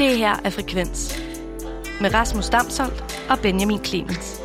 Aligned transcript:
Det 0.00 0.18
her 0.18 0.36
er 0.44 0.50
Frekvens 0.50 1.22
med 2.00 2.14
Rasmus 2.14 2.48
Damsholdt 2.48 3.26
og 3.30 3.38
Benjamin 3.38 3.84
Clemens. 3.84 4.39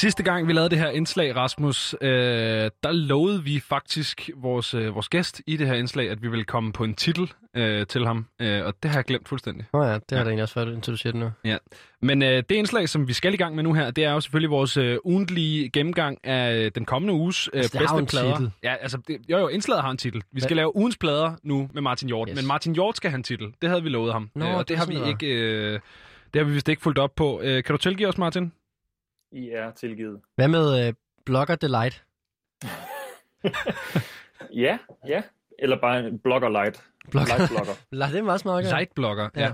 Sidste 0.00 0.22
gang 0.22 0.48
vi 0.48 0.52
lavede 0.52 0.70
det 0.70 0.78
her 0.78 0.88
indslag, 0.90 1.36
Rasmus, 1.36 1.94
øh, 2.00 2.08
der 2.82 2.92
lovede 2.92 3.44
vi 3.44 3.60
faktisk 3.60 4.30
vores, 4.36 4.74
øh, 4.74 4.94
vores 4.94 5.08
gæst 5.08 5.42
i 5.46 5.56
det 5.56 5.66
her 5.66 5.74
indslag, 5.74 6.10
at 6.10 6.22
vi 6.22 6.28
ville 6.28 6.44
komme 6.44 6.72
på 6.72 6.84
en 6.84 6.94
titel 6.94 7.32
øh, 7.56 7.86
til 7.86 8.06
ham, 8.06 8.26
øh, 8.40 8.64
og 8.64 8.74
det 8.82 8.90
har 8.90 8.98
jeg 8.98 9.04
glemt 9.04 9.28
fuldstændig. 9.28 9.66
Nå 9.72 9.82
ja, 9.82 9.92
det 9.94 10.02
har 10.10 10.16
ja. 10.16 10.16
det 10.16 10.26
egentlig 10.28 10.42
også 10.42 10.54
været, 10.54 10.74
indtil 10.74 10.92
du 10.92 10.96
siger 10.96 11.12
det 11.12 11.20
nu. 11.20 11.30
Ja. 11.44 11.56
Men 12.02 12.22
øh, 12.22 12.28
det 12.48 12.50
indslag, 12.50 12.88
som 12.88 13.08
vi 13.08 13.12
skal 13.12 13.34
i 13.34 13.36
gang 13.36 13.54
med 13.54 13.62
nu 13.62 13.72
her, 13.72 13.90
det 13.90 14.04
er 14.04 14.12
jo 14.12 14.20
selvfølgelig 14.20 14.50
vores 14.50 14.76
øh, 14.76 14.98
ugentlige 15.04 15.68
gennemgang 15.70 16.18
af 16.24 16.54
øh, 16.56 16.70
den 16.74 16.84
kommende 16.84 17.14
uges 17.14 17.48
øh, 17.52 17.58
Altså, 17.58 17.78
det 17.78 17.80
bedste 17.80 18.16
plader. 18.18 18.36
titel. 18.36 18.50
Ja, 18.62 18.74
altså, 18.74 18.98
det, 19.08 19.16
jo 19.28 19.38
jo, 19.38 19.48
indslaget 19.48 19.82
har 19.82 19.90
en 19.90 19.96
titel. 19.98 20.22
Vi 20.32 20.40
skal 20.40 20.54
Ja. 20.54 20.56
lave 20.56 20.76
ugens 20.76 20.96
plader 20.96 21.32
nu 21.42 21.68
med 21.72 21.82
Martin 21.82 22.08
Hjort, 22.08 22.28
Yes. 22.30 22.36
men 22.36 22.46
Martin 22.46 22.74
Hjort 22.74 22.96
skal 22.96 23.10
have 23.10 23.16
en 23.16 23.22
titel. 23.22 23.46
Det 23.62 23.68
havde 23.68 23.82
vi 23.82 23.88
lovet 23.88 24.12
ham, 24.12 24.30
Nå, 24.34 24.44
øh, 24.44 24.54
og 24.54 24.58
det, 24.58 24.68
det 24.68 24.78
har 24.78 24.86
vi 24.86 25.08
ikke... 25.10 25.26
Øh, 25.26 25.80
det 26.34 26.40
har 26.40 26.44
vi 26.48 26.52
vist 26.54 26.68
ikke 26.68 26.82
fulgt 26.82 26.98
op 26.98 27.14
på. 27.16 27.40
Øh, 27.42 27.64
kan 27.64 27.72
du 27.72 27.76
tilgive 27.76 28.08
os, 28.08 28.18
Martin? 28.18 28.52
I 29.32 29.50
er 29.50 29.70
tilgivet. 29.70 30.20
Hvad 30.34 30.48
med 30.48 30.86
øh, 30.86 30.94
Blogger 31.24 31.54
Delight? 31.54 32.04
Ja, 34.54 34.78
ja. 35.06 35.22
Eller 35.58 35.80
bare 35.80 36.12
blogger 36.24 36.48
light. 36.48 36.82
Blogger. 37.10 37.36
Light 37.36 37.50
blogger. 37.50 37.72
Lad 37.90 38.08
det 38.12 38.18
er 38.18 38.22
meget 38.22 38.40
smart. 38.40 38.64
Lightblogger, 38.64 39.28
ja. 39.36 39.40
Ja. 39.40 39.46
ja. 39.46 39.52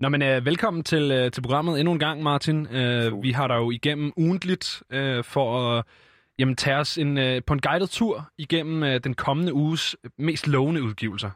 Nå, 0.00 0.08
men 0.08 0.22
øh, 0.22 0.44
velkommen 0.46 0.82
til, 0.82 1.10
øh, 1.10 1.30
til 1.30 1.42
programmet 1.42 1.80
endnu 1.80 1.92
en 1.92 1.98
gang, 1.98 2.22
Martin. 2.22 2.66
Øh, 2.66 3.22
vi 3.22 3.32
har 3.32 3.46
dig 3.46 3.54
jo 3.54 3.70
igennem 3.70 4.12
ugentligt 4.16 4.82
øh, 4.90 5.24
for 5.24 5.78
at 5.78 5.84
jamen, 6.38 6.56
tage 6.56 6.76
os 6.76 6.98
en, 6.98 7.18
øh, 7.18 7.42
på 7.46 7.52
en 7.52 7.60
guided 7.60 7.86
tur 7.88 8.30
igennem 8.38 8.82
øh, 8.82 9.00
den 9.04 9.14
kommende 9.14 9.54
uges 9.54 9.96
mest 10.18 10.46
lovende 10.46 10.82
udgivelser. 10.82 11.30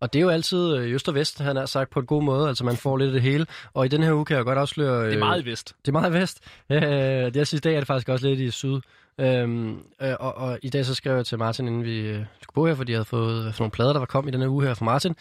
Og 0.00 0.12
det 0.12 0.18
er 0.18 0.22
jo 0.22 0.28
altid 0.28 0.76
øh, 0.76 0.94
øst 0.94 1.08
og 1.08 1.14
vest, 1.14 1.38
han 1.38 1.56
har 1.56 1.66
sagt 1.66 1.90
på 1.90 2.00
en 2.00 2.06
god 2.06 2.22
måde. 2.22 2.48
Altså 2.48 2.64
man 2.64 2.76
får 2.76 2.96
lidt 2.96 3.06
af 3.06 3.12
det 3.12 3.22
hele. 3.22 3.46
Og 3.74 3.84
i 3.84 3.88
den 3.88 4.02
her 4.02 4.12
uge 4.12 4.24
kan 4.24 4.36
jeg 4.36 4.44
godt 4.44 4.58
afsløre... 4.58 5.06
Det 5.06 5.14
er 5.14 5.18
meget 5.18 5.46
vist. 5.46 5.74
Det 5.84 5.88
er 5.88 5.92
meget 5.92 6.12
vest. 6.12 6.40
Øh, 6.70 7.36
jeg 7.36 7.46
synes, 7.46 7.52
i 7.52 7.58
dag 7.58 7.74
er 7.74 7.80
det 7.80 7.86
faktisk 7.86 8.08
også 8.08 8.26
lidt 8.26 8.40
i 8.40 8.50
syd. 8.50 8.80
Øhm, 9.20 9.78
øh, 10.02 10.14
og, 10.20 10.34
og 10.34 10.58
i 10.62 10.70
dag 10.70 10.84
så 10.84 10.94
skrev 10.94 11.16
jeg 11.16 11.26
til 11.26 11.38
Martin, 11.38 11.68
inden 11.68 11.84
vi 11.84 11.98
øh, 11.98 12.24
skulle 12.42 12.54
på 12.54 12.66
her, 12.66 12.74
fordi 12.74 12.92
jeg 12.92 12.96
havde 12.96 13.04
fået 13.04 13.42
hvad 13.42 13.52
for 13.52 13.62
nogle 13.62 13.70
plader, 13.70 13.92
der 13.92 13.98
var 13.98 14.06
kommet 14.06 14.30
i 14.30 14.32
den 14.32 14.40
her 14.40 14.48
uge 14.48 14.66
her 14.66 14.74
fra 14.74 14.84
Martin. 14.84 15.14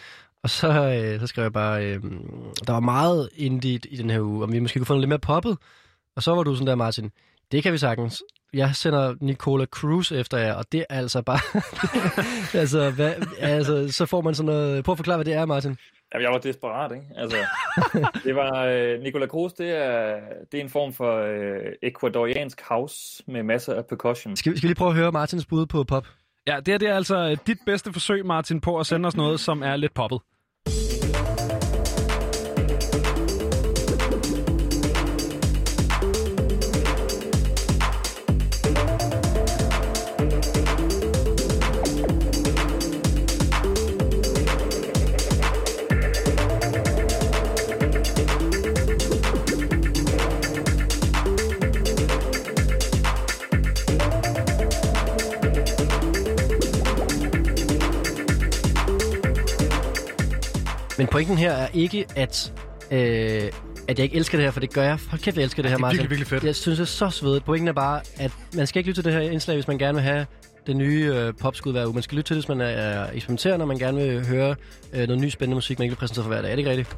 Og 0.44 0.50
så, 0.50 0.68
øh, 0.68 1.20
så 1.20 1.28
skrev 1.28 1.44
jeg 1.44 1.54
bare, 1.54 1.86
øh, 1.86 2.04
der 2.68 2.74
var 2.74 2.80
meget 2.80 3.30
indie 3.36 3.80
i 3.90 3.98
den 3.98 4.10
her 4.10 4.22
uge, 4.22 4.44
om 4.44 4.52
vi 4.52 4.60
måske 4.60 4.80
kunne 4.80 4.86
få 4.86 4.94
noget 4.94 5.02
lidt 5.02 5.10
mere 5.10 5.20
poppet. 5.20 5.58
Og 6.16 6.24
så 6.24 6.36
var 6.36 6.44
du 6.44 6.54
sådan 6.56 6.68
der, 6.68 6.76
Martin, 6.76 7.12
det 7.52 7.64
kan 7.64 7.74
vi 7.74 7.78
sagtens. 7.78 8.24
Jeg 8.54 8.76
sender 8.76 9.16
Nicola 9.22 9.66
Cruz 9.66 10.12
efter 10.12 10.38
jer, 10.38 10.54
og 10.54 10.66
det 10.72 10.86
er 10.90 10.96
altså 11.00 11.22
bare... 11.22 11.40
altså, 12.62 12.90
hvad, 12.92 13.14
altså, 13.40 13.88
så 13.92 14.06
får 14.06 14.22
man 14.22 14.36
sådan 14.36 14.46
noget... 14.46 14.84
Prøv 14.84 14.94
at 14.94 14.98
forklare, 14.98 15.18
hvad 15.18 15.26
det 15.26 15.34
er, 15.34 15.46
Martin. 15.46 15.78
Jamen, 16.14 16.24
jeg 16.24 16.32
var 16.32 16.38
desperat, 16.38 16.92
ikke? 16.92 17.06
Altså, 17.16 17.38
det 18.24 18.36
var... 18.36 18.66
Øh, 18.66 19.00
Nicola 19.04 19.28
Cruz, 19.28 19.52
det 19.54 19.70
er, 19.86 20.16
det 20.52 20.58
er 20.60 20.64
en 20.64 20.70
form 20.70 20.94
for 20.94 21.18
øh, 21.18 21.72
ecuadoriansk 21.84 22.62
house 22.70 23.24
med 23.28 23.44
masser 23.44 23.74
af 23.74 23.86
percussion. 23.86 24.36
Skal, 24.36 24.52
vi- 24.52 24.58
skal 24.58 24.68
vi 24.68 24.70
lige 24.70 24.78
prøve 24.78 24.90
at 24.90 24.96
høre 24.96 25.12
Martins 25.12 25.46
bud 25.46 25.66
på 25.66 25.84
pop? 25.84 26.08
Ja, 26.48 26.56
det, 26.58 26.68
her, 26.68 26.78
det 26.78 26.90
er 26.90 26.96
altså 26.96 27.18
øh, 27.18 27.38
dit 27.48 27.58
bedste 27.66 27.94
forsøg, 27.94 28.26
Martin, 28.26 28.62
på 28.62 28.78
at 28.80 28.86
sende 28.86 29.08
os 29.08 29.16
noget, 29.18 29.40
som 29.40 29.62
er 29.64 29.76
lidt 29.76 29.94
poppet. 29.94 30.20
Men 60.98 61.08
pointen 61.08 61.38
her 61.38 61.52
er 61.52 61.68
ikke, 61.74 62.06
at, 62.16 62.54
øh, 62.92 62.98
at 62.98 63.52
jeg 63.88 64.00
ikke 64.00 64.16
elsker 64.16 64.38
det 64.38 64.46
her, 64.46 64.52
for 64.52 64.60
det 64.60 64.74
gør 64.74 64.84
jeg. 64.84 64.98
Hold 65.10 65.22
kæft, 65.22 65.38
jeg 65.38 65.44
elsker 65.44 65.62
det 65.64 65.70
her, 65.72 65.78
Det 65.78 65.82
er 65.82 65.86
Martin. 65.88 65.98
virkelig, 66.00 66.10
virkelig 66.10 66.28
fedt. 66.28 66.44
Jeg 66.44 66.56
synes, 66.56 66.78
det 66.78 66.84
er 66.84 66.88
så 66.88 67.10
svedigt. 67.10 67.46
Pointen 67.46 67.68
er 67.68 67.74
bare, 67.74 68.02
at 68.18 68.32
man 68.56 68.68
skal 68.68 68.80
ikke 68.80 68.90
lytte 68.90 69.02
til 69.02 69.06
det 69.14 69.22
her 69.22 69.30
indslag, 69.32 69.56
hvis 69.56 69.68
man 69.68 69.78
gerne 69.78 69.94
vil 69.94 70.04
have 70.04 70.26
det 70.68 70.76
nye 70.76 71.12
øh, 71.16 71.34
popskud 71.42 71.72
hver 71.72 71.86
uge. 71.86 71.94
Man 71.94 72.04
skal 72.04 72.16
lytte 72.16 72.30
til 72.30 72.36
det, 72.36 72.44
hvis 72.44 72.50
man 72.50 72.62
er, 72.62 72.66
er 72.66 73.10
eksperimenterende, 73.14 73.64
og 73.64 73.68
man 73.68 73.78
gerne 73.78 73.98
vil 74.02 74.28
høre 74.28 74.56
øh, 74.94 75.08
noget 75.08 75.22
ny 75.22 75.30
spændende 75.30 75.56
musik, 75.56 75.80
man 75.80 75.84
ikke 75.84 75.92
vil 75.96 76.00
præsentere 76.00 76.24
for 76.24 76.30
hver 76.30 76.42
dag. 76.42 76.52
Er 76.52 76.56
det 76.56 76.60
ikke 76.60 76.70
rigtigt? 76.70 76.98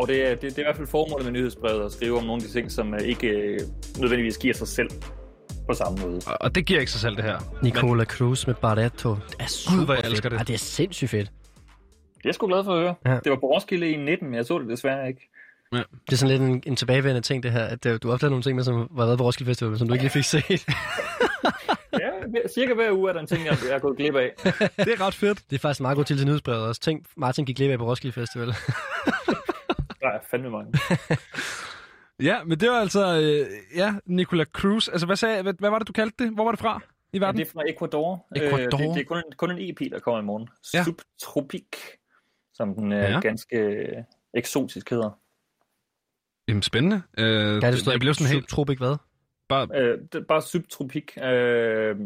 Og 0.00 0.08
det 0.08 0.26
er, 0.26 0.30
det, 0.30 0.42
det 0.42 0.52
er 0.54 0.58
i 0.58 0.64
hvert 0.64 0.76
fald 0.76 0.86
formålet 0.88 1.24
med 1.24 1.32
nyhedsbrevet 1.32 1.84
at 1.86 1.92
skrive 1.92 2.18
om 2.18 2.24
nogle 2.24 2.42
af 2.42 2.48
de 2.48 2.52
ting, 2.54 2.72
som 2.72 2.94
øh, 2.94 3.00
ikke 3.00 3.26
øh, 3.26 3.60
nødvendigvis 3.98 4.38
giver 4.38 4.54
sig 4.54 4.68
selv 4.68 4.88
på 5.68 5.74
samme 5.74 5.98
måde. 6.06 6.20
Og, 6.26 6.36
og 6.40 6.54
det 6.54 6.66
giver 6.66 6.80
ikke 6.80 6.92
sig 6.92 7.00
selv, 7.00 7.16
det 7.16 7.24
her. 7.24 7.38
Nicola 7.62 8.04
Cruz 8.04 8.46
med 8.46 8.54
Barretto. 8.54 9.10
Det 9.10 9.18
er 9.40 9.46
super 9.46 9.84
hvor 9.84 9.94
jeg 9.94 10.02
fedt. 10.04 10.12
elsker 10.12 10.28
det. 10.28 10.36
Ej, 10.36 10.42
det 10.44 10.54
er 10.54 10.58
sindssygt 10.58 11.10
fedt. 11.10 11.30
Det 12.22 12.26
er 12.26 12.28
jeg 12.28 12.34
sgu 12.34 12.46
glad 12.46 12.64
for 12.64 12.72
at 12.74 12.80
høre. 12.80 12.94
Ja. 13.06 13.20
Det 13.24 13.30
var 13.30 13.36
på 13.36 13.46
Roskilde 13.46 13.90
i 13.90 13.96
19, 13.96 14.26
men 14.28 14.34
jeg 14.34 14.46
så 14.46 14.58
det 14.58 14.68
desværre 14.68 15.08
ikke. 15.08 15.30
Det 15.72 16.12
er 16.12 16.16
sådan 16.16 16.38
lidt 16.38 16.50
en, 16.50 16.62
en 16.66 16.76
tilbagevendende 16.76 17.20
ting, 17.20 17.42
det 17.42 17.52
her, 17.52 17.64
at 17.64 17.86
øh, 17.86 17.98
du 18.02 18.12
opdagede 18.12 18.30
nogle 18.30 18.42
ting, 18.42 18.56
med, 18.56 18.64
som 18.64 18.88
var 18.90 19.04
været 19.06 19.18
på 19.18 19.24
Roskilde 19.24 19.50
Festival, 19.50 19.70
men 19.70 19.78
som 19.78 19.88
du 19.88 19.94
ikke 19.94 20.04
lige 20.04 20.10
fik 20.12 20.24
set. 20.24 20.66
Ja, 22.00 22.48
cirka 22.54 22.74
hver 22.74 22.92
uge 22.92 23.08
er 23.08 23.12
der 23.12 23.20
en 23.20 23.26
ting, 23.26 23.44
jeg, 23.46 23.56
jeg 23.68 23.74
er 23.74 23.78
gået 23.78 23.96
glip 23.96 24.14
af. 24.14 24.32
Det 24.76 24.88
er 24.88 25.06
ret 25.06 25.14
fedt. 25.14 25.42
det 25.50 25.56
er 25.56 25.60
faktisk 25.60 25.80
meget 25.80 25.96
godt 25.96 26.06
til 26.06 26.16
til 26.16 26.26
nyhedsbrevet 26.26 26.62
også. 26.66 26.80
Tænk, 26.80 27.06
Martin 27.16 27.44
gik 27.44 27.56
glip 27.56 27.70
af 27.70 27.78
på 27.78 27.86
Roskilde 27.86 28.14
Festival. 28.14 28.46
Der 30.00 30.08
er 30.08 30.18
fandme 30.30 30.50
mange. 30.50 30.72
Ja, 32.22 32.44
men 32.44 32.60
det 32.60 32.70
var 32.70 32.80
altså, 32.80 33.20
øh, 33.20 33.46
ja, 33.76 33.94
Nicola 34.06 34.44
Cruz. 34.44 34.88
Altså, 34.88 35.06
hvad, 35.06 35.16
sagde, 35.16 35.42
hvad, 35.42 35.54
hvad 35.58 35.70
var 35.70 35.78
det, 35.78 35.88
du 35.88 35.92
kaldte 35.92 36.24
det? 36.24 36.34
Hvor 36.34 36.44
var 36.44 36.50
det 36.50 36.60
fra 36.60 36.80
i 37.12 37.16
Ja, 37.18 37.24
verden? 37.24 37.38
det 37.40 37.46
er 37.46 37.50
fra 37.54 37.62
Ecuador. 37.68 38.26
Ecuador. 38.36 38.78
Øh, 38.78 38.86
det, 38.86 38.94
det 38.94 39.00
er 39.00 39.04
kun 39.04 39.16
en, 39.16 39.22
kun 39.36 39.50
en 39.50 39.70
EP, 39.70 39.92
der 39.92 39.98
kommer 39.98 40.20
i 40.20 40.24
morgen. 40.24 40.48
Ja. 40.74 40.78
Ja. 40.78 40.84
Subtropik, 40.84 41.76
som 42.54 42.74
den 42.74 42.92
øh, 42.92 42.98
Ja. 42.98 43.20
ganske 43.20 43.56
øh, 43.56 44.02
eksotisk 44.34 44.90
hedder. 44.90 45.10
Jamen, 46.48 46.62
spændende. 46.62 47.02
Øh, 47.18 47.62
Ja, 47.62 47.70
det 47.70 47.78
står 47.78 47.92
jeg 47.92 48.00
blev 48.00 48.14
sådan 48.14 48.32
helt... 48.32 48.50
Subtropic 48.50 48.78
hvad? 48.78 48.96
Bare, 49.48 49.68
Øh, 49.74 49.98
det 50.12 50.14
er 50.14 50.24
bare 50.28 50.42
subtropik. 50.42 51.12
Øh, 51.16 51.96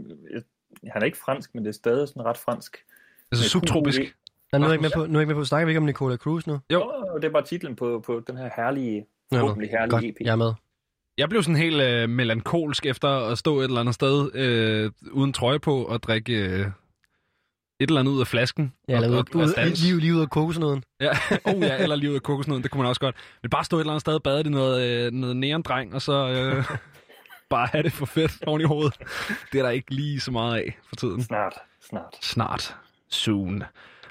han 0.93 1.03
er 1.03 1.05
ikke 1.05 1.19
fransk, 1.19 1.55
men 1.55 1.65
det 1.65 1.69
er 1.69 1.75
stadig 1.75 2.09
sådan 2.09 2.25
ret 2.25 2.37
fransk. 2.37 2.77
altså, 3.33 3.43
Med 3.45 3.49
subtropisk. 3.49 4.01
Nej, 4.53 4.59
nu 4.59 4.65
er 4.65 4.69
jeg 4.69 4.75
ikke 4.75 4.83
med 4.83 4.91
på, 4.95 5.07
nu 5.07 5.13
er 5.13 5.13
jeg 5.13 5.21
ikke 5.21 5.35
med 5.35 5.41
på. 5.41 5.45
Snakker 5.45 5.67
vi 5.67 5.71
ikke 5.71 5.79
om 5.81 5.85
Nicola 5.87 6.17
Cruz 6.17 6.47
nu? 6.47 6.59
Jo. 6.73 6.83
Og 6.83 7.23
det 7.23 7.29
er 7.29 7.33
bare 7.33 7.45
titlen 7.45 7.77
på, 7.77 8.03
på 8.07 8.23
den 8.27 8.37
her 8.37 8.51
herlige, 8.57 9.07
forhåbentlig 9.33 9.71
herlige 9.71 9.91
Godt, 9.91 10.05
EP. 10.05 10.17
jeg 10.21 10.33
er 10.33 10.37
med. 10.37 10.53
Jeg 11.19 11.29
blev 11.29 11.43
sådan 11.43 11.57
helt 11.57 11.83
øh, 11.83 12.09
melankolsk 12.09 12.87
efter 12.87 13.09
at 13.09 13.39
stå 13.39 13.59
et 13.61 13.65
eller 13.65 13.81
andet 13.81 13.95
sted 13.95 14.31
øh, 14.35 14.91
uden 15.13 15.33
trøje 15.33 15.59
på 15.59 15.85
og 15.85 16.03
drikke 16.03 16.33
øh, 16.33 16.67
et 17.81 17.89
eller 17.89 18.01
andet 18.01 18.13
ud 18.13 18.21
af 18.21 18.27
flasken. 18.27 18.73
Ja, 18.89 18.95
eller 18.95 19.09
og, 19.09 19.25
ud, 19.35 19.43
og, 19.43 19.49
og 19.57 19.67
lige, 19.67 20.01
lige 20.01 20.15
ud 20.15 20.21
af 20.21 20.31
kokosnøden. 20.31 20.85
Ja, 21.01 21.11
oh 21.55 21.61
ja, 21.61 21.77
eller 21.77 21.97
lige 21.97 22.11
ud 22.11 22.15
af 22.15 22.23
kokosnøden, 22.23 22.63
det 22.63 22.71
kunne 22.71 22.83
man 22.83 22.89
også 22.89 23.01
godt. 23.01 23.17
Men 23.43 23.51
bare 23.51 23.65
stå 23.65 23.77
et 23.77 23.81
eller 23.81 23.93
andet 23.93 24.01
sted 24.01 24.15
og 24.15 24.23
bade 24.23 24.41
i 24.41 24.49
noget, 24.49 25.07
øh, 25.07 25.13
noget 25.13 25.37
neondreng, 25.37 25.95
og 25.95 26.03
så 26.03 26.29
øh, 26.29 26.65
bare 27.51 27.69
have 27.73 27.83
det 27.83 27.93
for 27.93 28.07
fedt 28.07 28.45
oven 28.47 28.61
i 28.61 28.65
hovedet. 28.65 28.95
Det 29.53 29.59
er 29.59 29.63
der 29.63 29.71
ikke 29.71 29.95
lige 29.95 30.21
så 30.21 30.31
meget 30.31 30.57
af 30.57 30.79
for 30.89 30.97
tiden. 30.97 31.23
Snart, 31.23 31.55
snart. 31.89 32.15
Snart. 32.23 32.77
Soon. 33.09 33.63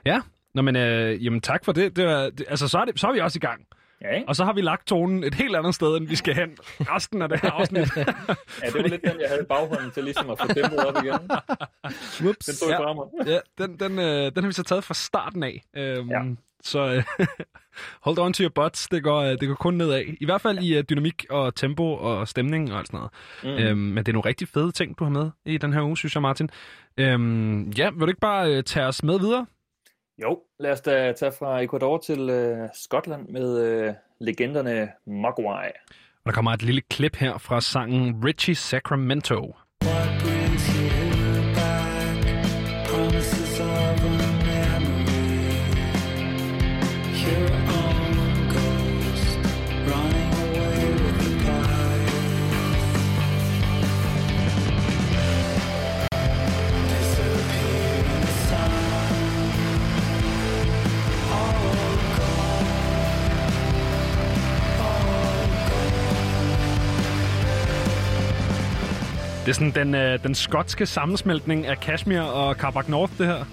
Ja, 0.06 0.22
Nå, 0.56 0.62
men 0.62 0.76
øh, 0.76 1.26
jamen, 1.26 1.42
tak 1.42 1.66
for 1.66 1.72
det. 1.72 1.96
det, 1.96 2.06
var, 2.06 2.30
det 2.30 2.46
altså, 2.50 2.68
så 2.68 2.78
er, 2.80 2.86
det, 2.86 3.00
så 3.00 3.08
er 3.08 3.14
vi 3.14 3.20
også 3.20 3.38
i 3.38 3.40
gang. 3.40 3.62
Ja, 4.10 4.16
ikke? 4.16 4.28
Og 4.28 4.36
så 4.36 4.46
har 4.46 4.54
vi 4.54 4.62
lagt 4.62 4.88
tonen 4.88 5.24
et 5.24 5.34
helt 5.34 5.56
andet 5.56 5.76
sted, 5.76 5.98
end 5.98 6.08
vi 6.08 6.16
skal 6.16 6.36
hen 6.36 6.50
resten 6.80 7.22
af 7.22 7.30
det 7.30 7.40
her 7.42 7.52
afsnit. 7.52 7.90
Ja, 7.98 8.04
det 8.68 8.74
var 8.74 8.88
lidt 8.88 9.02
den, 9.04 9.20
jeg 9.22 9.30
havde 9.30 9.42
i 9.42 9.46
baghånden 9.46 9.92
til 9.92 10.04
ligesom 10.04 10.30
at 10.30 10.38
få 10.40 10.48
tempoet 10.48 10.86
op 10.86 11.04
igen. 11.04 11.20
Whoops. 12.22 12.46
Den 12.46 12.56
stod 12.56 12.70
ja. 12.70 12.94
mig. 12.94 13.28
ja, 13.28 13.40
den, 13.58 13.80
den, 13.80 14.00
øh, 14.00 14.32
den 14.36 14.44
har 14.44 14.48
vi 14.48 14.54
så 14.54 14.64
taget 14.64 14.84
fra 14.84 14.94
starten 14.94 15.44
af. 15.44 15.64
Øhm, 15.78 16.10
Ja. 16.10 16.22
Så 16.64 16.80
øh, 16.80 17.04
hold 18.06 18.18
on 18.20 18.34
to 18.34 18.44
your 18.44 18.52
butts. 18.56 18.88
Det 18.88 19.04
går, 19.04 19.22
øh, 19.22 19.32
det 19.40 19.48
går 19.48 19.56
kun 19.56 19.74
nedad. 19.74 20.04
I 20.22 20.26
hvert 20.26 20.42
fald 20.42 20.60
i 20.60 20.78
øh, 20.78 20.84
dynamik 20.90 21.26
og 21.30 21.56
tempo 21.56 21.94
og 21.94 22.28
stemning 22.28 22.72
og 22.74 22.80
alt 22.80 22.88
sådan 22.88 22.98
noget. 23.44 23.60
Mm. 23.60 23.64
Øhm, 23.64 23.78
men 23.78 23.98
det 23.98 24.08
er 24.08 24.14
nogle 24.14 24.30
rigtig 24.30 24.48
fede 24.48 24.72
ting, 24.72 25.00
du 25.00 25.04
har 25.04 25.12
med 25.12 25.32
i 25.46 25.58
den 25.58 25.74
her 25.74 25.82
uge, 25.82 25.98
synes 25.98 26.16
jeg, 26.16 26.22
Martin. 26.22 26.50
Øhm, 26.98 27.70
ja, 27.70 27.90
vil 27.90 28.00
du 28.02 28.08
ikke 28.08 28.20
bare 28.20 28.54
øh, 28.56 28.64
tage 28.64 28.86
os 28.86 29.04
med 29.04 29.20
videre? 29.20 29.46
Jo, 30.22 30.40
lad 30.60 30.72
os 30.72 30.82
da 30.82 31.14
tage 31.14 31.32
fra 31.32 31.62
Ecuador 31.62 31.98
til 31.98 32.30
øh, 32.30 32.70
Skotland 32.74 33.28
med 33.28 33.60
øh, 33.60 33.94
legenderne 34.20 34.92
Mogwai. 35.06 35.68
Og 36.26 36.26
der 36.26 36.32
kommer 36.32 36.52
et 36.52 36.64
lille 36.64 36.82
klip 36.82 37.16
her 37.16 37.38
fra 37.38 37.62
sangen 37.62 38.26
Richie 38.26 38.56
Sacramento. 38.56 39.56
Det 69.46 69.52
er 69.52 69.54
sådan 69.54 69.72
den, 69.72 69.96
øh, 69.96 70.24
den 70.24 70.36
skotske 70.36 70.86
sammensmeltning 70.86 71.66
af 71.68 71.80
Kashmir 71.80 72.22
og 72.22 72.56
Carbac 72.56 72.88
North, 72.88 73.14
det 73.18 73.26
her. 73.28 73.46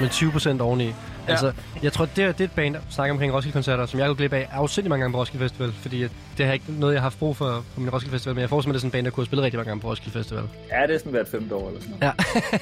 med 0.00 0.08
20 0.08 0.30
procent 0.32 0.60
oveni. 0.60 0.84
Ja. 0.86 0.92
Altså, 1.28 1.52
jeg 1.82 1.92
tror, 1.92 2.04
det 2.04 2.24
er, 2.24 2.32
det 2.32 2.40
er 2.40 2.44
et 2.44 2.50
band, 2.52 2.74
der 2.74 2.80
snakker 2.90 3.12
omkring 3.12 3.32
Roskilde-koncerter, 3.34 3.86
som 3.86 4.00
jeg 4.00 4.06
går 4.06 4.14
glip 4.14 4.32
af 4.32 4.48
afsindig 4.52 4.88
mange 4.90 5.02
gange 5.02 5.12
på 5.12 5.20
Roskilde 5.20 5.44
Festival, 5.44 5.72
fordi 5.72 6.06
det 6.38 6.46
har 6.46 6.52
ikke 6.52 6.64
noget, 6.68 6.94
jeg 6.94 7.00
har 7.00 7.04
haft 7.04 7.18
brug 7.18 7.36
for 7.36 7.64
på 7.74 7.80
min 7.80 7.90
Roskilde 7.90 8.12
Festival, 8.12 8.34
men 8.34 8.40
jeg 8.40 8.48
forestiller 8.48 8.68
mig, 8.68 8.74
det 8.74 8.78
er 8.78 8.80
sådan 8.80 8.88
en 8.88 8.92
band, 8.92 9.04
der 9.04 9.10
kunne 9.10 9.22
have 9.22 9.26
spillet 9.26 9.44
rigtig 9.44 9.58
mange 9.58 9.68
gange 9.68 9.80
på 9.80 9.88
Roskilde 9.90 10.18
Festival. 10.18 10.42
Ja, 10.70 10.86
det 10.86 10.94
er 10.94 10.98
sådan 10.98 11.12
hvert 11.12 11.28
femte 11.28 11.54
år 11.54 11.68
eller 11.68 11.80
sådan 11.80 11.96
noget. 12.00 12.14
Ja. 12.34 12.58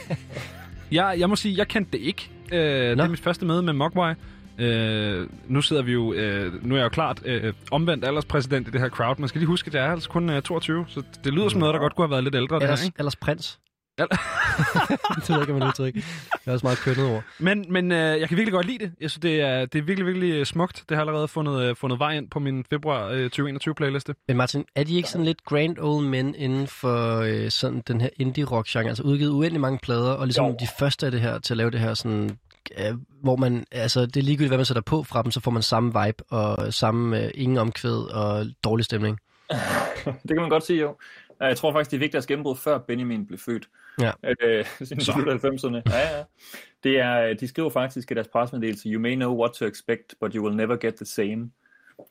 Jeg, 0.92 1.14
jeg 1.18 1.28
må 1.28 1.36
sige, 1.36 1.54
jeg 1.58 1.68
kendte 1.68 1.92
det 1.92 1.98
ikke. 2.00 2.30
Øh, 2.52 2.60
det 2.96 3.00
er 3.00 3.08
mit 3.08 3.20
første 3.20 3.44
møde 3.44 3.62
med 3.62 3.72
Mogwai. 3.72 4.14
Øh, 4.58 5.26
nu 5.48 5.62
sidder 5.62 5.82
vi 5.82 5.92
jo, 5.92 6.12
øh, 6.12 6.64
nu 6.66 6.74
er 6.74 6.78
jeg 6.78 6.84
jo 6.84 6.88
klart 6.88 7.20
øh, 7.24 7.52
omvendt 7.70 8.04
alderspræsident 8.04 8.68
i 8.68 8.70
det 8.70 8.80
her 8.80 8.88
crowd. 8.88 9.14
Man 9.18 9.28
skal 9.28 9.38
lige 9.38 9.46
huske, 9.48 9.68
at 9.68 9.74
jeg 9.74 9.86
er 9.86 9.90
altså 9.92 10.08
kun 10.08 10.30
øh, 10.30 10.42
22, 10.42 10.84
så 10.88 11.02
det 11.24 11.32
lyder 11.34 11.48
som 11.48 11.60
noget, 11.60 11.74
der 11.74 11.80
godt 11.80 11.94
kunne 11.96 12.04
have 12.06 12.10
været 12.10 12.24
lidt 12.24 12.34
ældre. 12.34 12.54
Det 12.54 12.62
her, 12.62 12.68
Ellers, 12.68 12.84
ikke? 12.84 12.96
ellers 12.98 13.16
prins. 13.16 13.58
Det 13.98 15.28
ved 15.28 15.36
jeg 15.36 15.40
ikke, 15.40 15.52
om 15.52 15.58
man 15.58 15.68
udtrykker. 15.68 16.00
Det 16.32 16.40
er 16.46 16.52
også 16.52 16.66
meget 16.66 16.78
kønnet 16.78 17.06
ord. 17.14 17.22
Men, 17.38 17.64
men 17.68 17.92
øh, 17.92 18.20
jeg 18.20 18.28
kan 18.28 18.36
virkelig 18.36 18.52
godt 18.52 18.66
lide 18.66 18.78
det. 18.78 18.92
Jeg 19.00 19.10
synes, 19.10 19.20
det 19.22 19.40
er, 19.40 19.66
det 19.66 19.78
er 19.78 19.82
virkelig, 19.82 20.06
virkelig 20.06 20.30
øh, 20.32 20.46
smukt. 20.46 20.84
Det 20.88 20.96
har 20.96 21.04
allerede 21.04 21.28
fundet, 21.28 21.62
øh, 21.62 21.76
fundet 21.76 21.98
vej 21.98 22.12
ind 22.16 22.30
på 22.30 22.38
min 22.38 22.64
februar 22.70 23.08
øh, 23.08 23.30
2021-playliste. 23.40 24.14
Men 24.28 24.36
Martin, 24.36 24.64
er 24.76 24.84
de 24.84 24.96
ikke 24.96 25.08
sådan 25.08 25.24
lidt 25.24 25.44
grand 25.44 25.78
old 25.78 26.06
men 26.06 26.34
inden 26.34 26.66
for 26.66 27.20
øh, 27.20 27.50
sådan 27.50 27.82
den 27.88 28.00
her 28.00 28.08
indie-rock-genre? 28.16 28.88
Altså 28.88 29.02
udgivet 29.02 29.30
uendelig 29.30 29.60
mange 29.60 29.78
plader, 29.82 30.12
og 30.12 30.26
ligesom 30.26 30.46
Jo. 30.46 30.56
de 30.60 30.66
første 30.78 31.06
af 31.06 31.12
det 31.12 31.20
her 31.20 31.38
til 31.38 31.52
at 31.52 31.56
lave 31.58 31.70
det 31.70 31.80
her 31.80 31.94
sådan... 31.94 32.38
Øh, 32.78 32.94
hvor 33.22 33.36
man, 33.36 33.64
altså 33.70 34.06
det 34.06 34.16
er 34.16 34.22
ligegyldigt, 34.22 34.50
hvad 34.50 34.58
man 34.58 34.64
sætter 34.64 34.82
på 34.82 35.02
fra 35.02 35.22
dem, 35.22 35.30
så 35.30 35.40
får 35.40 35.50
man 35.50 35.62
samme 35.62 35.88
vibe 36.04 36.24
og 36.28 36.74
samme 36.74 37.24
øh, 37.24 37.30
ingen 37.34 37.58
omkvæd 37.58 38.10
og 38.14 38.46
dårlig 38.64 38.84
stemning. 38.84 39.18
Det 40.04 40.28
kan 40.28 40.36
man 40.40 40.48
godt 40.48 40.64
sige, 40.66 40.80
jo. 40.80 40.96
Jeg 41.40 41.56
tror 41.56 41.72
faktisk, 41.72 41.90
det 41.90 41.96
er 41.96 42.00
vigtigt 42.00 42.22
at 42.22 42.26
gennembrud, 42.26 42.56
før 42.56 42.78
Benjamin 42.78 43.26
blev 43.26 43.38
født. 43.38 43.68
Ja. 44.00 44.10
Øh, 44.42 44.64
siden 44.88 45.00
slut 45.00 45.28
90'erne. 45.44 45.82
Ja, 45.92 46.16
ja. 46.18 46.22
Det 46.84 46.98
er, 47.00 47.34
de 47.34 47.48
skriver 47.48 47.70
faktisk 47.70 48.10
i 48.10 48.14
deres 48.14 48.28
pressemeddelelse, 48.28 48.88
You 48.88 49.00
may 49.00 49.14
know 49.14 49.38
what 49.40 49.52
to 49.52 49.64
expect, 49.66 50.14
but 50.20 50.32
you 50.34 50.44
will 50.44 50.56
never 50.56 50.76
get 50.76 50.94
the 50.94 51.06
same. 51.06 51.50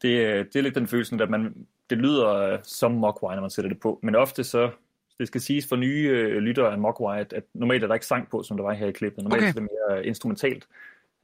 Det, 0.01 0.25
er- 0.25 0.43
det 0.43 0.55
er 0.55 0.61
lidt 0.61 0.75
den 0.75 0.87
følelse, 0.87 1.17
at 1.21 1.29
man, 1.29 1.53
det 1.89 1.97
lyder 1.97 2.27
øh, 2.35 2.59
som 2.63 2.91
Mogwai, 2.91 3.35
når 3.35 3.41
man 3.41 3.49
sætter 3.49 3.69
det 3.69 3.79
på. 3.81 3.99
Men 4.03 4.15
ofte 4.15 4.43
så, 4.43 4.69
det 5.19 5.27
skal 5.27 5.41
siges 5.41 5.67
for 5.67 5.75
nye 5.75 6.09
øh, 6.09 6.37
lyttere 6.37 6.71
af 6.71 6.77
Mogwai, 6.77 7.19
at, 7.19 7.33
at 7.33 7.43
normalt 7.53 7.83
er 7.83 7.87
der 7.87 7.93
ikke 7.93 8.05
sang 8.05 8.29
på, 8.29 8.43
som 8.43 8.57
der 8.57 8.63
var 8.63 8.73
her 8.73 8.87
i 8.87 8.91
klippet. 8.91 9.23
Normalt 9.23 9.43
Okay. 9.43 9.49
er 9.49 9.53
det 9.53 9.61
mere 9.61 10.05
instrumentalt. 10.05 10.67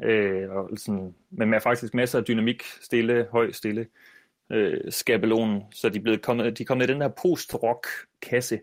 Øh, 0.03 0.49
og 0.49 0.69
sådan, 0.77 1.15
men 1.31 1.49
med 1.49 1.61
faktisk 1.61 1.93
masser 1.93 2.19
af 2.19 2.25
dynamik, 2.25 2.63
stille, 2.81 3.27
høj, 3.31 3.51
stille 3.51 3.87
øh, 4.51 4.79
skabelonen, 4.89 5.63
så 5.71 5.89
de 5.89 5.97
er, 5.97 6.01
blevet 6.01 6.21
kommet, 6.21 6.57
de 6.57 6.63
er 6.63 6.65
kommet 6.65 6.89
i 6.89 6.93
den 6.93 7.01
her 7.01 7.07
post-rock-kasse, 7.07 8.59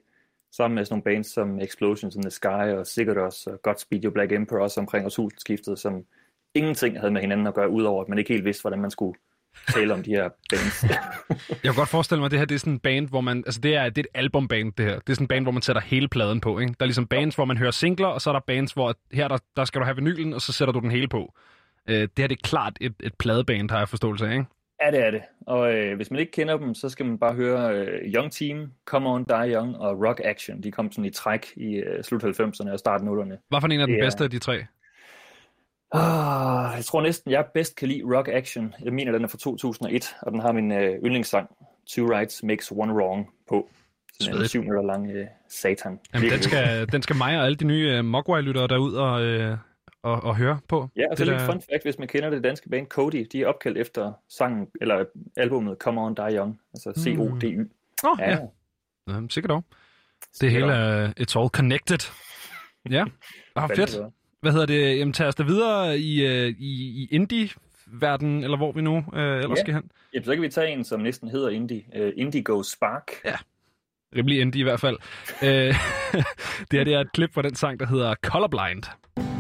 sammen 0.53 0.75
med 0.75 0.85
sådan 0.85 0.95
nogle 0.95 1.17
bands 1.17 1.27
som 1.27 1.61
Explosions 1.61 2.17
in 2.17 2.23
the 2.23 2.31
Sky 2.31 2.47
og 2.47 2.87
Sigados 2.87 3.47
og 3.47 3.63
Godspeed 3.63 4.05
Your 4.05 4.13
Black 4.13 4.33
Emperor, 4.33 4.63
også 4.63 4.81
omkring 4.81 5.05
årtusindskiftet, 5.05 5.79
som 5.79 6.05
ingenting 6.55 7.01
havde 7.01 7.13
med 7.13 7.21
hinanden 7.21 7.47
at 7.47 7.55
gøre, 7.55 7.71
udover 7.71 8.03
at 8.03 8.09
man 8.09 8.19
ikke 8.19 8.33
helt 8.33 8.45
vidste, 8.45 8.63
hvordan 8.63 8.81
man 8.81 8.91
skulle 8.91 9.19
tale 9.75 9.95
om 9.95 10.03
de 10.03 10.11
her 10.11 10.29
bands. 10.51 10.85
Jeg 11.51 11.59
kan 11.63 11.75
godt 11.75 11.89
forestille 11.89 12.19
mig, 12.21 12.25
at 12.27 12.31
det 12.31 12.39
her 12.39 12.47
det 12.47 12.55
er 12.55 12.59
sådan 12.59 12.73
en 12.73 12.79
band, 12.79 13.09
hvor 13.09 13.21
man... 13.21 13.37
Altså, 13.47 13.61
det 13.61 13.75
er, 13.77 13.89
det 13.89 13.99
er 13.99 14.01
et 14.15 14.19
albumband, 14.19 14.73
det 14.73 14.85
her. 14.87 14.99
Det 14.99 15.09
er 15.11 15.15
sådan 15.15 15.25
en 15.25 15.29
band, 15.29 15.45
hvor 15.45 15.53
man 15.53 15.63
sætter 15.63 15.83
hele 15.83 16.09
pladen 16.09 16.41
på, 16.41 16.59
ikke? 16.59 16.71
Der 16.81 16.85
er 16.85 16.87
ligesom 16.87 17.07
bands, 17.07 17.35
hvor 17.35 17.45
man 17.45 17.57
hører 17.57 17.71
singler, 17.71 18.07
og 18.09 18.21
så 18.21 18.31
er 18.31 18.33
der 18.35 18.41
bands, 18.47 18.73
hvor 18.73 18.95
her 19.13 19.29
der, 19.29 19.39
der 19.57 19.65
skal 19.65 19.81
du 19.81 19.85
have 19.85 19.97
vinylen, 19.97 20.35
og 20.35 20.41
så 20.41 20.53
sætter 20.53 20.73
du 20.73 20.81
den 20.81 20.91
hele 20.91 21.09
på. 21.09 21.35
Øh, 21.89 21.95
det 22.01 22.11
her 22.19 22.27
det 22.27 22.37
er 22.45 22.49
klart 22.49 22.73
et, 22.81 22.95
et 23.03 23.15
pladeband, 23.19 23.71
har 23.71 23.79
jeg 23.79 23.89
forståelse 23.89 24.27
af, 24.27 24.33
ikke? 24.33 24.45
ja, 24.85 24.91
det 24.91 25.07
er 25.07 25.11
det. 25.11 25.21
Og 25.47 25.75
øh, 25.75 25.97
hvis 25.97 26.11
man 26.11 26.21
ikke 26.21 26.33
kender 26.33 26.57
dem, 26.57 26.75
så 26.75 26.89
skal 26.89 27.07
man 27.07 27.19
bare 27.19 27.35
høre 27.35 27.75
øh, 27.77 28.13
Young 28.15 28.33
Team, 28.33 28.71
Come 28.87 29.09
On, 29.09 29.25
Die 29.25 29.55
Young 29.55 29.77
og 29.77 30.07
Rock 30.09 30.21
Action. 30.25 30.63
De 30.63 30.73
kom 30.73 30.93
sådan 30.93 31.05
i 31.05 31.11
træk 31.11 31.47
i 31.57 31.75
øh, 31.75 32.05
slut 32.05 32.25
90'erne 32.25 32.73
og 32.73 32.79
start 32.79 33.01
0'erne. 33.01 33.47
Hvad 33.49 33.61
for 33.61 33.69
en 33.69 33.81
af 33.81 33.87
den 33.87 33.97
er- 33.97 34.05
bedste 34.05 34.25
af 34.25 34.31
de 34.31 34.39
tre? 34.39 34.65
Ah, 35.93 36.73
jeg 36.77 36.85
tror 36.85 37.03
næsten, 37.03 37.31
jeg 37.31 37.47
bedst 37.55 37.77
kan 37.77 37.89
lide 37.89 38.03
Rock 38.17 38.29
Action. 38.29 38.75
Jeg 38.85 38.93
mener, 38.93 39.13
den 39.13 39.25
er 39.25 39.29
fra 39.29 39.39
2001, 39.39 40.17
og 40.23 40.33
den 40.33 40.41
har 40.41 40.53
min 40.53 40.73
øh, 40.73 40.95
yndlingssang, 41.05 41.49
Two 41.91 42.17
Rights 42.17 42.43
Makes 42.43 42.73
One 42.77 42.95
Wrong, 42.95 43.29
på. 43.49 43.69
Sådan 44.21 44.41
en 44.41 44.49
syv 44.49 44.61
minutter 44.61 44.83
lang 44.83 45.11
øh, 45.11 45.27
satan. 45.49 45.99
Jamen, 46.15 46.31
den 46.31 46.43
skal, 46.43 46.93
den 46.93 47.03
skal 47.03 47.17
mig 47.17 47.39
og 47.39 47.45
alle 47.45 47.57
de 47.57 47.65
nye 47.65 47.99
uh, 47.99 48.05
Mogwai-lyttere 48.05 48.67
derud 48.69 48.95
og, 48.95 49.23
øh, 49.23 49.57
og, 50.03 50.23
og 50.23 50.37
høre 50.37 50.59
på. 50.69 50.89
Ja, 50.97 51.05
og 51.11 51.17
så 51.17 51.25
det 51.25 51.33
lidt 51.33 51.41
der- 51.41 51.47
fun 51.47 51.63
fact, 51.73 51.83
hvis 51.85 51.99
man 51.99 52.09
kender 52.09 52.31
det 52.31 52.45
danske 52.45 52.69
band 52.71 52.87
Cody, 52.87 53.27
de 53.33 53.43
er 53.43 53.47
opkaldt 53.47 53.79
efter 53.79 54.13
sangen, 54.29 54.67
eller 54.81 55.05
albumet 55.37 55.79
Come 55.79 56.01
On 56.01 56.15
Die 56.15 56.37
Young, 56.37 56.61
altså 56.75 56.93
C-O-D-Y. 57.03 57.61
Åh, 58.05 58.17
ja. 58.19 58.31
ja. 58.31 58.39
ja. 59.09 59.21
Sikkert 59.31 59.51
dog. 59.51 59.65
Det 60.41 60.51
hele 60.51 60.73
er 60.73 61.13
It's 61.21 61.41
All 61.41 61.49
Connected. 61.49 62.13
Ja, 62.91 63.05
ah, 63.57 63.71
fedt. 63.77 63.99
Hvad 64.41 64.53
hedder 64.53 64.67
det? 64.67 64.99
Jamen, 64.99 65.13
tag 65.13 65.27
os 65.27 65.35
da 65.35 65.43
videre 65.43 65.99
i, 65.99 66.27
øh, 66.27 66.49
i, 66.59 67.03
i 67.03 67.09
indie-verden, 67.11 68.45
eller 68.45 68.57
hvor 68.57 68.73
vi 68.73 68.81
nu 68.83 69.05
øh, 69.15 69.37
ellers 69.39 69.59
Ja. 69.59 69.63
skal 69.63 69.75
hen. 69.75 69.91
Jamen, 70.15 70.25
så 70.25 70.33
kan 70.35 70.43
vi 70.43 70.49
tage 70.49 70.69
en, 70.73 70.85
som 70.85 71.01
næsten 71.01 71.29
hedder 71.29 71.49
Indie. 71.51 71.83
Uh, 72.01 72.09
Indigo 72.17 72.63
Spark. 72.63 73.11
Rimelig 74.17 74.41
indie 74.41 74.61
i 74.61 74.63
hvert 74.63 74.81
fald. 74.81 74.97
øh, 75.43 75.49
det 76.71 76.79
her 76.79 76.85
det 76.85 76.95
er 76.95 77.01
et 77.01 77.13
klip 77.13 77.35
fra 77.35 77.43
den 77.43 77.55
sang, 77.55 77.81
der 77.81 77.87
hedder 77.87 78.15
Colorblind. 78.23 78.83
There 78.83 79.40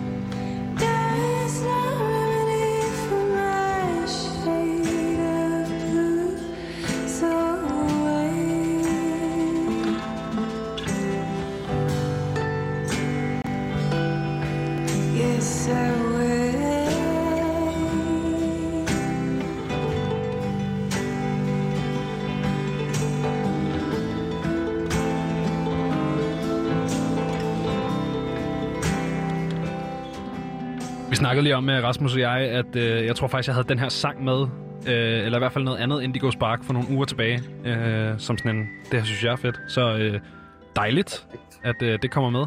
snakkede 31.20 31.43
lige 31.44 31.56
om 31.56 31.64
med 31.64 31.85
Rasmus 31.85 32.14
og 32.14 32.21
jeg, 32.21 32.37
at 32.40 32.76
øh, 32.76 33.06
jeg 33.06 33.16
tror 33.16 33.28
faktisk, 33.28 33.47
jeg 33.49 33.54
havde 33.54 33.68
den 33.68 33.78
her 33.78 33.88
sang 33.88 34.25
med, 34.25 34.40
øh, 34.88 35.25
eller 35.26 35.38
i 35.38 35.40
hvert 35.40 35.52
fald 35.52 35.64
noget 35.64 35.78
andet 35.78 36.02
Indigo 36.02 36.30
Spark 36.30 36.64
for 36.64 36.73
nogle 36.73 36.88
uger 36.90 37.04
tilbage, 37.04 37.40
øh, 37.64 38.18
som 38.18 38.38
sådan 38.38 38.56
en, 38.56 38.68
det 38.90 38.99
her 38.99 39.04
synes 39.04 39.25
jeg 39.25 39.33
er 39.33 39.37
fedt. 39.37 39.61
Så 39.68 39.97
øh, 39.97 40.21
dejligt, 40.76 41.26
at 41.62 41.83
øh, 41.83 41.99
det 42.02 42.11
kommer 42.11 42.30
med. 42.30 42.47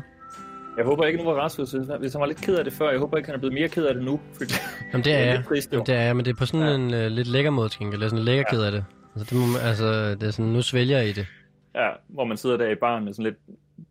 Jeg 0.77 0.86
håber 0.86 1.05
ikke, 1.05 1.19
nu 1.19 1.25
var 1.25 1.33
Rasmus, 1.41 1.71
hvis 2.00 2.13
han 2.13 2.19
var 2.21 2.25
lidt 2.25 2.41
ked 2.41 2.55
af 2.55 2.63
det 2.63 2.74
før, 2.74 2.89
jeg 2.89 3.00
håber 3.00 3.17
ikke, 3.17 3.27
han 3.27 3.36
er 3.36 3.39
blevet 3.39 3.53
mere 3.53 3.67
ked 3.69 3.86
af 3.86 3.93
det 3.93 4.03
nu. 4.03 4.19
Fordi 4.38 4.53
Jamen, 4.93 5.03
det 5.05 5.13
er 5.13 5.19
jeg. 5.19 5.36
lidt 5.36 5.48
trist. 5.48 5.71
Jamen, 5.74 5.86
det 5.86 5.95
er 5.95 6.01
jeg, 6.01 6.15
men 6.15 6.25
det 6.25 6.31
er 6.31 6.36
på 6.36 6.45
sådan 6.45 6.67
Ja. 6.67 6.75
en 6.75 7.05
uh, 7.05 7.12
lidt 7.12 7.27
lækker 7.27 7.51
måde, 7.51 7.69
gengæld. 7.79 8.01
Jeg 8.01 8.05
er 8.05 8.09
sådan 8.09 8.25
lidt 8.25 8.25
lækker 8.25 8.43
ked 8.50 8.62
af 8.63 8.71
det. 8.71 8.86
Altså, 9.15 9.36
det, 9.36 9.41
må, 9.41 9.45
man- 9.48 9.62
altså, 9.67 10.15
det 10.15 10.24
er 10.24 10.31
sådan, 10.31 10.51
nu 10.51 10.62
svælger 10.62 10.98
jeg 10.98 11.07
i 11.07 11.12
det. 11.12 11.27
Ja, 11.75 11.89
hvor 12.09 12.25
man 12.25 12.38
sidder 12.38 12.57
der 12.57 12.69
i 12.69 12.75
baren 12.75 13.05
med 13.05 13.13
sådan 13.13 13.24
lidt 13.24 13.36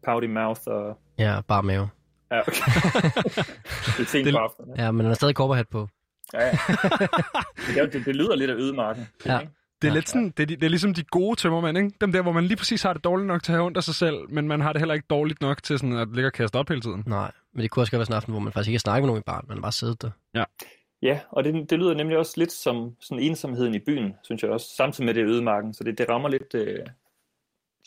pouty 0.07 0.27
mouth 0.27 0.61
og... 0.67 0.99
Ja, 1.19 1.41
bare 1.49 1.63
mave. 1.63 1.89
Ja, 2.33 2.41
okay. 2.41 2.53
det 3.97 4.01
er 4.01 4.05
sent 4.07 4.25
Det- 4.27 4.35
på 4.35 4.39
aftenen. 4.39 4.77
Ja, 4.77 4.91
men 4.91 5.01
han 5.01 5.07
har 5.11 5.15
stadig 5.15 5.35
korperhat 5.35 5.69
på. 5.69 5.89
Ja, 6.35 6.47
ja. 6.47 6.59
Det, 7.85 7.93
det, 7.93 8.07
det 8.07 8.17
lyder 8.17 8.37
lidt 8.37 8.51
af 8.51 8.55
ødemarken. 8.55 9.09
Ja. 9.27 9.39
ikke? 9.41 9.53
Det 9.83 9.89
er, 9.89 9.93
Ja. 9.93 9.95
lidt 9.99 10.09
sådan, 10.09 10.31
det, 10.37 10.43
er, 10.43 10.47
de- 10.47 10.57
det 10.57 10.65
er 10.65 10.69
ligesom 10.69 10.95
de 10.95 11.03
gode 11.05 11.37
tømmermænd, 11.37 11.79
ikke? 11.79 11.91
Dem 12.01 12.13
der, 12.13 12.23
hvor 12.23 12.33
man 12.33 12.45
lige 12.45 12.57
præcis 12.57 12.83
har 12.83 12.93
det 12.93 13.05
dårligt 13.05 13.27
nok 13.27 13.43
til 13.43 13.53
at 13.53 13.57
have 13.57 13.67
ondt 13.67 13.77
af 13.77 13.83
sig 13.85 13.95
selv, 13.95 14.17
men 14.31 14.49
man 14.49 14.61
har 14.61 14.73
det 14.73 14.81
heller 14.81 14.95
ikke 14.95 15.07
dårligt 15.11 15.41
nok 15.41 15.63
til 15.63 15.79
sådan 15.79 15.97
at 15.97 16.09
ligge 16.15 16.29
og 16.29 16.33
kaste 16.33 16.57
op 16.57 16.69
hele 16.69 16.81
tiden. 16.81 17.03
Nej, 17.07 17.31
men 17.53 17.63
det 17.63 17.71
kunne 17.71 17.83
også 17.83 17.91
godt 17.93 17.99
være 17.99 18.07
sådan 18.07 18.15
en 18.15 18.17
aften, 18.17 18.33
hvor 18.33 18.41
man 18.41 18.53
faktisk 18.53 18.69
ikke 18.69 18.77
har 18.77 18.81
snakket 18.81 19.03
med 19.03 19.07
nogen 19.07 19.21
i 19.21 19.27
baren, 19.27 19.45
man 19.49 19.57
har 19.57 19.63
bare 19.63 19.73
siddet 19.73 20.03
der. 20.03 20.11
Ja, 21.03 21.19
og 21.31 21.45
det, 21.45 21.71
det 21.71 21.79
lyder 21.79 21.95
nemlig 21.95 22.19
også 22.19 22.33
lidt 22.37 22.53
som 22.53 22.91
sådan 23.01 23.23
ensomheden 23.23 23.75
i 23.75 23.79
byen, 23.79 24.15
synes 24.23 24.43
jeg 24.43 24.51
også, 24.51 24.67
samtidig 24.77 25.07
med 25.07 25.15
det 25.15 25.25
ødemarken. 25.25 25.75
Så 25.75 25.85
det, 25.85 25.99
det 25.99 26.09
rammer 26.09 26.29
lidt 26.29 26.55
øh, 26.55 26.79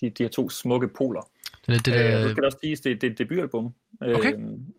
de, 0.02 0.10
de 0.10 0.24
her 0.24 0.30
to 0.30 0.50
smukke 0.50 0.88
poler. 0.88 1.22
Det 1.67 1.74
er 1.74 1.77
det 1.77 1.86
Det, 1.86 1.93
øh, 1.93 2.12
der... 2.12 2.22
skal 2.29 2.36
det 2.36 2.45
også 2.45 2.57
siges, 2.63 2.81
det, 2.81 3.01
det 3.01 3.07
er 3.07 3.12
et 3.12 3.17
debutalbum. 3.17 3.74
Øh, 4.03 4.15
Okay. 4.15 4.34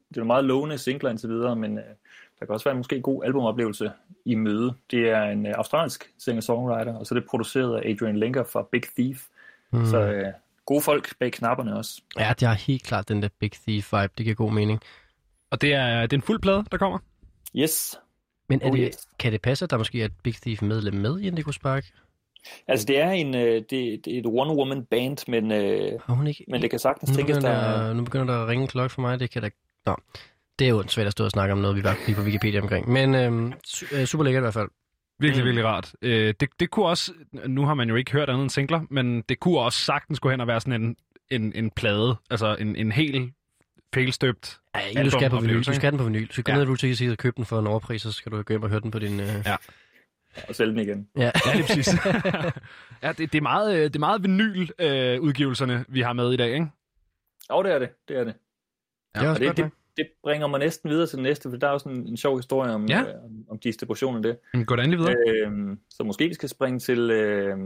det 0.08 0.16
er 0.16 0.24
meget 0.24 0.44
lovende 0.44 0.78
singler 0.78 1.10
indtil 1.10 1.28
videre, 1.28 1.56
men 1.56 1.78
øh, 1.78 1.84
der 2.40 2.46
kan 2.46 2.52
også 2.52 2.64
være 2.64 2.72
en 2.72 2.78
måske 2.78 3.00
god 3.00 3.24
albumoplevelse 3.24 3.90
i 4.24 4.34
møde. 4.34 4.74
Det 4.90 5.10
er 5.10 5.22
en 5.22 5.46
øh, 5.46 5.52
australsk 5.56 6.12
singer-songwriter, 6.18 6.94
og 6.94 7.06
så 7.06 7.14
er 7.14 7.18
det 7.20 7.28
produceret 7.28 7.76
af 7.80 7.90
Adrian 7.90 8.16
Lenker 8.16 8.44
fra 8.44 8.66
Big 8.72 8.82
Thief. 8.98 9.26
Mm. 9.72 9.86
Så 9.86 9.98
øh, 10.00 10.26
gode 10.66 10.80
folk 10.82 11.18
bag 11.18 11.32
knapperne 11.32 11.76
også. 11.76 12.02
Ja, 12.18 12.32
det 12.40 12.48
har 12.48 12.54
helt 12.54 12.82
klart 12.82 13.08
den 13.08 13.22
der 13.22 13.28
Big 13.40 13.50
Thief-vibe. 13.54 14.12
Det 14.18 14.24
giver 14.24 14.34
god 14.34 14.52
mening. 14.52 14.80
Og 15.50 15.60
det 15.60 15.74
er, 15.74 16.00
det 16.02 16.12
er 16.12 16.16
en 16.16 16.22
fuld 16.22 16.40
plade, 16.40 16.64
der 16.72 16.78
kommer. 16.78 16.98
Yes. 17.56 17.98
Men 18.48 18.62
er 18.62 18.66
Oh, 18.70 18.76
det, 18.76 18.86
yes. 18.86 19.08
kan 19.18 19.32
det 19.32 19.42
passe, 19.42 19.64
at 19.64 19.70
der 19.70 19.78
måske 19.78 20.00
er 20.00 20.04
et 20.04 20.12
Big 20.22 20.34
Thief-medlem 20.34 20.94
med 20.94 21.20
i 21.20 21.26
Indigo 21.26 21.52
Spark? 21.52 21.84
Altså 22.68 22.86
det 22.86 23.00
er 23.00 23.10
en 23.10 23.34
øh, 23.34 23.54
det, 23.54 23.70
det 24.04 24.06
er 24.14 24.18
et 24.18 24.26
one-woman 24.26 24.84
band, 24.90 25.30
men, 25.30 25.52
øh, 25.52 25.92
Har 26.06 26.14
hun 26.14 26.26
ikke? 26.26 26.44
men 26.48 26.62
det 26.62 26.70
kan 26.70 26.78
sagtens 26.78 27.10
nu, 27.10 27.16
tænkes, 27.16 27.36
begynder 27.36 27.60
der... 27.70 27.86
der, 27.86 27.92
nu 27.94 28.04
begynder 28.04 28.26
der 28.34 28.42
at 28.42 28.48
ringe 28.48 28.62
en 28.62 28.68
klokke 28.68 28.94
for 28.94 29.00
mig. 29.00 29.20
Det 29.20 29.30
kan 29.30 29.42
da... 29.42 29.50
Nå. 29.86 29.96
Det 30.58 30.64
er 30.64 30.68
jo 30.68 30.84
svært 30.88 31.06
at 31.06 31.12
stå 31.12 31.24
og 31.24 31.30
snakke 31.30 31.52
om 31.52 31.58
noget, 31.58 31.76
vi 31.76 31.84
var 31.84 31.96
lige 32.06 32.16
på 32.16 32.22
Wikipedia 32.22 32.60
omkring. 32.60 32.90
Men 32.90 33.14
øhm, 33.14 33.52
su- 33.66 33.96
øh, 33.96 34.04
super 34.04 34.24
lækkert 34.24 34.40
i 34.40 34.44
hvert 34.44 34.54
fald. 34.54 34.68
Virkelig, 35.18 35.42
Mm. 35.42 35.46
virkelig 35.46 35.64
rart. 35.64 35.92
Øh, 36.02 36.34
det, 36.40 36.48
det 36.60 36.70
kunne 36.70 36.86
også, 36.86 37.12
nu 37.46 37.64
har 37.66 37.74
man 37.74 37.88
jo 37.88 37.94
ikke 37.94 38.12
hørt 38.12 38.28
andet 38.30 38.42
end 38.42 38.50
singler, 38.50 38.80
men 38.90 39.20
det 39.28 39.40
kunne 39.40 39.58
også 39.58 39.78
sagtens 39.80 40.20
gå 40.20 40.30
hen 40.30 40.40
og 40.40 40.46
være 40.46 40.60
sådan 40.60 40.82
en 40.82 40.96
en, 41.30 41.52
en 41.54 41.70
plade, 41.70 42.16
altså 42.30 42.56
en, 42.60 42.76
en 42.76 42.92
helt 42.92 43.32
fælstøbt. 43.94 44.58
Ja, 44.74 44.80
ikke, 44.80 45.04
du 45.04 45.10
skal 45.10 45.20
have 45.20 45.30
på 45.30 45.40
vinyl. 45.40 45.56
Du 45.58 45.62
skal 45.62 45.80
have 45.80 45.90
den 45.90 45.98
på 45.98 46.04
vinyl. 46.04 46.26
Du 46.26 46.32
skal 46.32 46.44
gå 46.44 46.52
Ja. 46.52 46.64
ned 46.64 46.72
i 46.74 46.76
Tickets 46.76 47.02
og 47.12 47.18
købe 47.18 47.36
den 47.36 47.44
for 47.44 47.58
en 47.58 47.66
overpris, 47.66 48.02
så 48.02 48.12
skal 48.12 48.32
du 48.32 48.42
gå 48.42 48.52
hjem 48.52 48.62
og 48.62 48.68
høre 48.68 48.80
den 48.80 48.90
på 48.90 48.98
din... 48.98 49.20
Øh... 49.20 49.28
Ja. 49.46 49.56
Og 50.48 50.54
sælge 50.54 50.70
den 50.72 50.80
igen. 50.80 51.08
Ja. 51.16 51.22
Ja, 51.46 51.54
lige 51.54 51.64
præcis. 51.66 51.88
ja, 53.02 53.08
det, 53.12 53.32
det, 53.32 53.34
er 53.38 53.42
meget, 53.42 53.76
øh, 53.76 53.84
det 53.84 53.96
er 53.96 54.00
meget 54.00 54.22
vinyl-udgivelserne, 54.22 55.84
vi 55.88 56.00
har 56.00 56.12
med 56.12 56.32
i 56.32 56.36
dag, 56.36 56.52
ikke? 56.54 56.66
Og 57.48 57.64
det 57.64 57.72
er 57.72 57.78
det, 57.78 57.88
det 58.08 58.16
er 58.16 58.24
det. 58.24 58.34
Det 59.14 59.22
er 59.24 59.28
også 59.28 59.40
det, 59.40 59.46
godt 59.46 59.56
det, 59.56 59.70
det 59.96 60.06
bringer 60.22 60.46
mig 60.46 60.60
næsten 60.60 60.90
videre 60.90 61.06
til 61.06 61.16
den 61.16 61.22
næste, 61.22 61.50
for 61.50 61.56
der 61.56 61.66
er 61.68 61.72
jo 61.72 61.78
sådan 61.78 62.06
en 62.06 62.16
sjov 62.16 62.36
historie 62.38 62.72
om, 62.72 62.86
Ja. 62.86 62.98
ja. 62.98 63.02
øh, 63.02 63.24
om, 63.24 63.30
om 63.50 63.58
distribution 63.58 64.16
af 64.16 64.22
det. 64.22 64.38
Mm, 64.54 64.64
Gå 64.64 64.76
da 64.76 64.82
endelig 64.82 64.98
videre. 64.98 65.14
Øhm, 65.28 65.78
så 65.90 66.04
måske 66.04 66.28
vi 66.28 66.34
skal 66.34 66.48
springe 66.48 66.78
til 66.78 67.10
øh, 67.10 67.58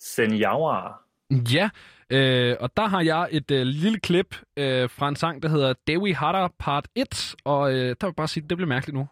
Senjawa. 0.00 0.92
Ja, 1.30 1.70
øh, 2.10 2.56
og 2.60 2.76
der 2.76 2.86
har 2.86 3.00
jeg 3.00 3.28
et 3.30 3.50
øh, 3.50 3.62
lille 3.62 3.98
klip 4.00 4.36
øh, 4.56 4.90
fra 4.90 5.08
en 5.08 5.16
sang, 5.16 5.42
der 5.42 5.48
hedder 5.48 5.74
Dewi 5.86 6.10
Hara 6.10 6.52
Part 6.58 6.88
1, 6.94 7.34
og 7.44 7.72
øh, 7.72 7.76
der 7.78 7.84
vil 7.84 7.96
jeg 8.02 8.14
bare 8.16 8.28
sige, 8.28 8.44
at 8.44 8.50
det 8.50 8.58
bliver 8.58 8.68
mærkeligt 8.68 8.94
nu. 8.94 9.08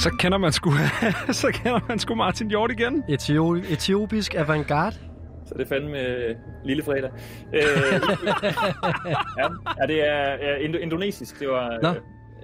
Så 0.00 0.10
kender 0.18 0.38
man 0.38 0.52
sgu, 0.52 0.70
så 1.42 1.48
kender 1.54 1.80
man 1.88 1.98
sgu 1.98 2.14
Martin 2.14 2.48
Hjort 2.48 2.70
igen. 2.70 3.04
Etio- 3.08 3.72
etiopisk 3.72 4.34
avantgarde. 4.34 4.96
Så 5.46 5.54
det 5.56 5.64
er 5.64 5.68
fandme 5.68 5.98
øh, 6.00 6.36
lille 6.64 6.82
fredag. 6.82 7.10
Øh, 7.54 7.60
ja, 9.38 9.46
ja, 9.80 9.86
det 9.86 10.08
er, 10.08 10.14
er 10.48 10.56
indo- 10.56 10.78
indonesisk. 10.82 11.40
Det 11.40 11.48
var... 11.48 11.78
Nå. 11.82 11.88
Øh, 11.88 11.94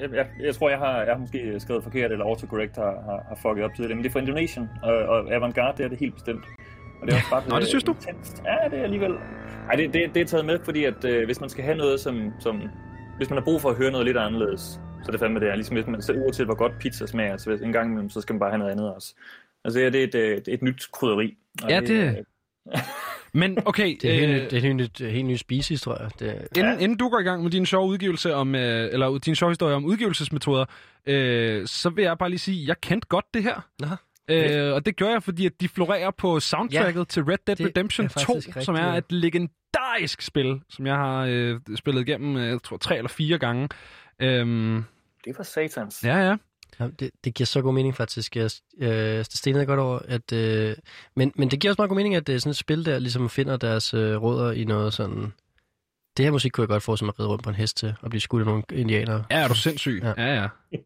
jeg, 0.01 0.09
jeg, 0.15 0.27
jeg 0.45 0.55
tror, 0.55 0.71
jeg 0.71 0.79
har, 0.79 0.99
jeg 0.99 1.13
har 1.15 1.19
måske 1.19 1.55
skrevet 1.59 1.83
forkert, 1.85 2.13
eller 2.13 2.25
autocorrect 2.25 2.77
har, 2.77 2.85
har, 2.85 3.25
har 3.29 3.39
fucket 3.43 3.65
op 3.65 3.71
tidligere, 3.77 3.95
men 3.97 4.03
det 4.05 4.09
er 4.09 4.13
fra 4.13 4.21
Indonesien, 4.21 4.69
og, 4.83 4.95
og 4.95 5.35
avantgarde, 5.35 5.77
det 5.79 5.85
er 5.85 5.89
det 5.89 5.99
helt 5.99 6.15
bestemt. 6.15 6.45
Og 7.01 7.07
det 7.07 7.13
er 7.13 7.17
også 7.17 7.31
bare, 7.31 7.43
Nå, 7.49 7.59
det 7.61 7.67
synes 7.69 7.85
du? 7.85 7.93
Intenst. 7.93 8.43
Ja, 8.45 8.69
det 8.71 8.79
er 8.79 8.83
alligevel... 8.83 9.13
Ej, 9.71 9.77
det, 9.77 9.95
det, 9.95 10.15
det 10.15 10.23
er 10.23 10.27
taget 10.27 10.45
med, 10.47 10.59
fordi 10.65 10.85
at 10.85 11.05
øh, 11.05 11.25
hvis 11.25 11.41
man 11.41 11.49
skal 11.49 11.65
have 11.65 11.77
noget, 11.77 12.01
som, 12.01 12.33
som... 12.39 12.63
Hvis 13.17 13.31
man 13.31 13.37
har 13.39 13.45
brug 13.45 13.61
for 13.61 13.71
at 13.71 13.77
høre 13.77 13.91
noget 13.91 14.07
lidt 14.07 14.17
anderledes, 14.17 14.81
så 15.07 15.13
det 15.13 15.21
fandme 15.21 15.41
det 15.41 15.49
er. 15.49 15.55
Ligesom 15.55 15.77
hvis 15.77 15.87
man, 15.87 16.03
så 16.03 16.13
uanset 16.13 16.47
hvor 16.47 16.55
godt 16.55 16.73
pizza 16.81 17.07
smager, 17.07 17.37
så 17.37 17.51
hvis, 17.51 17.61
en 17.63 17.73
gang 17.73 17.91
imellem, 17.91 18.11
så 18.11 18.21
skal 18.21 18.33
man 18.33 18.41
bare 18.41 18.51
have 18.51 18.59
noget 18.59 18.73
andet 18.73 18.95
også. 18.95 19.15
Altså, 19.65 19.79
det 19.81 19.87
er, 19.87 19.91
det 19.91 20.01
er 20.01 20.05
et, 20.05 20.15
øh, 20.15 20.37
det 20.37 20.49
er 20.49 20.55
et 20.55 20.63
nyt 20.63 20.87
krydderi. 20.93 21.37
Og 21.63 21.71
Ja, 21.71 21.81
det- 21.81 21.91
øh, 22.71 22.79
Men 23.33 23.59
okay, 23.67 23.97
Det 24.03 24.11
er, 24.11 24.15
helt, 24.15 24.31
øh, 24.31 24.43
nyt, 24.43 24.51
det 24.51 24.57
er 24.57 24.61
helt, 24.61 24.77
nyt, 24.77 24.99
helt 24.99 25.27
ny 25.27 25.37
jeg. 26.01 26.11
Det, 26.21 26.49
inden, 26.59 26.81
inden 26.81 26.99
du 26.99 27.09
går 27.09 27.19
i 27.19 27.23
gang 27.23 27.43
med 27.43 27.51
din 27.51 27.67
sjove 27.67 27.89
udgivelse 27.89 28.35
om, 28.35 28.55
øh, 28.55 28.89
eller 28.93 29.19
din 29.19 29.35
sjove 29.35 29.51
historie 29.51 29.75
om 29.75 29.85
udgivelsesmetoder, 29.85 30.65
øh, 31.07 31.67
så 31.67 31.91
vil 31.91 32.03
jeg 32.03 32.19
bare 32.19 32.29
lige 32.29 32.39
sige, 32.39 32.63
at 32.63 32.69
jeg 32.69 32.77
kendte 32.81 33.09
godt 33.09 33.25
det 33.35 33.43
her. 33.43 33.69
Nå. 33.81 33.87
Øh, 34.29 34.75
og 34.75 34.87
det 34.87 34.97
gør 34.97 35.09
jeg, 35.09 35.23
fordi 35.23 35.47
at 35.47 35.61
de 35.61 35.69
florerer 35.69 36.11
på 36.11 36.41
soundtracket 36.41 36.99
ja, 37.01 37.05
til 37.05 37.23
Red 37.23 37.39
Dead 37.47 37.57
det 37.57 37.67
Redemption 37.67 38.09
2, 38.09 38.13
faktisk 38.13 38.47
som 38.47 38.75
rigtigt, 38.75 38.89
er 38.89 38.93
ja. 38.93 38.99
et 38.99 39.13
legendarisk 39.13 40.23
spil, 40.23 40.61
som 40.69 40.87
jeg 40.87 40.95
har 40.95 41.27
øh, 41.31 41.61
spillet 41.77 42.09
igennem, 42.09 42.37
øh, 42.37 42.49
jeg 42.49 42.63
tror, 42.63 42.77
tre 42.77 42.97
eller 42.97 43.09
fire 43.09 43.39
gange. 43.39 43.69
Øhm, 44.23 44.85
Det 45.27 45.39
var 45.39 45.45
satans. 45.45 46.05
ja, 46.05 46.19
ja. 46.19 46.37
Ja, 46.81 46.89
det, 46.99 47.11
det 47.25 47.35
giver 47.35 47.47
så 47.47 47.63
god 47.63 47.75
mening 47.75 47.97
faktisk. 47.97 48.37
Jeg, 48.37 48.51
øh, 48.79 48.91
det 49.19 49.33
stenede 49.33 49.67
godt 49.67 49.81
over. 49.81 49.99
At, 49.99 50.33
øh, 50.33 50.77
men, 51.17 51.33
men 51.37 51.51
det 51.51 51.61
giver 51.61 51.71
også 51.71 51.81
meget 51.81 51.89
god 51.89 51.97
mening, 51.97 52.15
at 52.15 52.27
det 52.27 52.35
er 52.35 52.39
sådan 52.39 52.51
et 52.51 52.57
spil, 52.57 52.85
der 52.85 52.99
ligesom 52.99 53.31
finder 53.31 53.57
deres 53.57 53.95
øh, 53.95 54.23
rødder 54.23 54.53
i 54.53 54.65
noget 54.65 54.93
sådan... 54.93 55.33
Det 56.17 56.25
her 56.25 56.33
musik 56.33 56.53
kunne 56.53 56.63
jeg 56.63 56.69
godt 56.69 56.83
få 56.83 56.97
som 56.97 57.09
at 57.09 57.21
ride 57.21 57.29
rundt 57.29 57.45
på 57.45 57.51
en 57.51 57.57
hest 57.57 57.77
til 57.77 57.95
og 58.03 58.11
blive 58.11 58.21
skudt 58.21 58.41
af 58.41 58.47
nogle 58.47 58.63
indianere. 58.73 59.25
Ja, 59.31 59.37
er 59.37 59.49
du 59.49 59.55
sindssyg? 59.55 60.01
Ja. 60.03 60.15
Ja, 60.17 60.35
ja. 60.35 60.49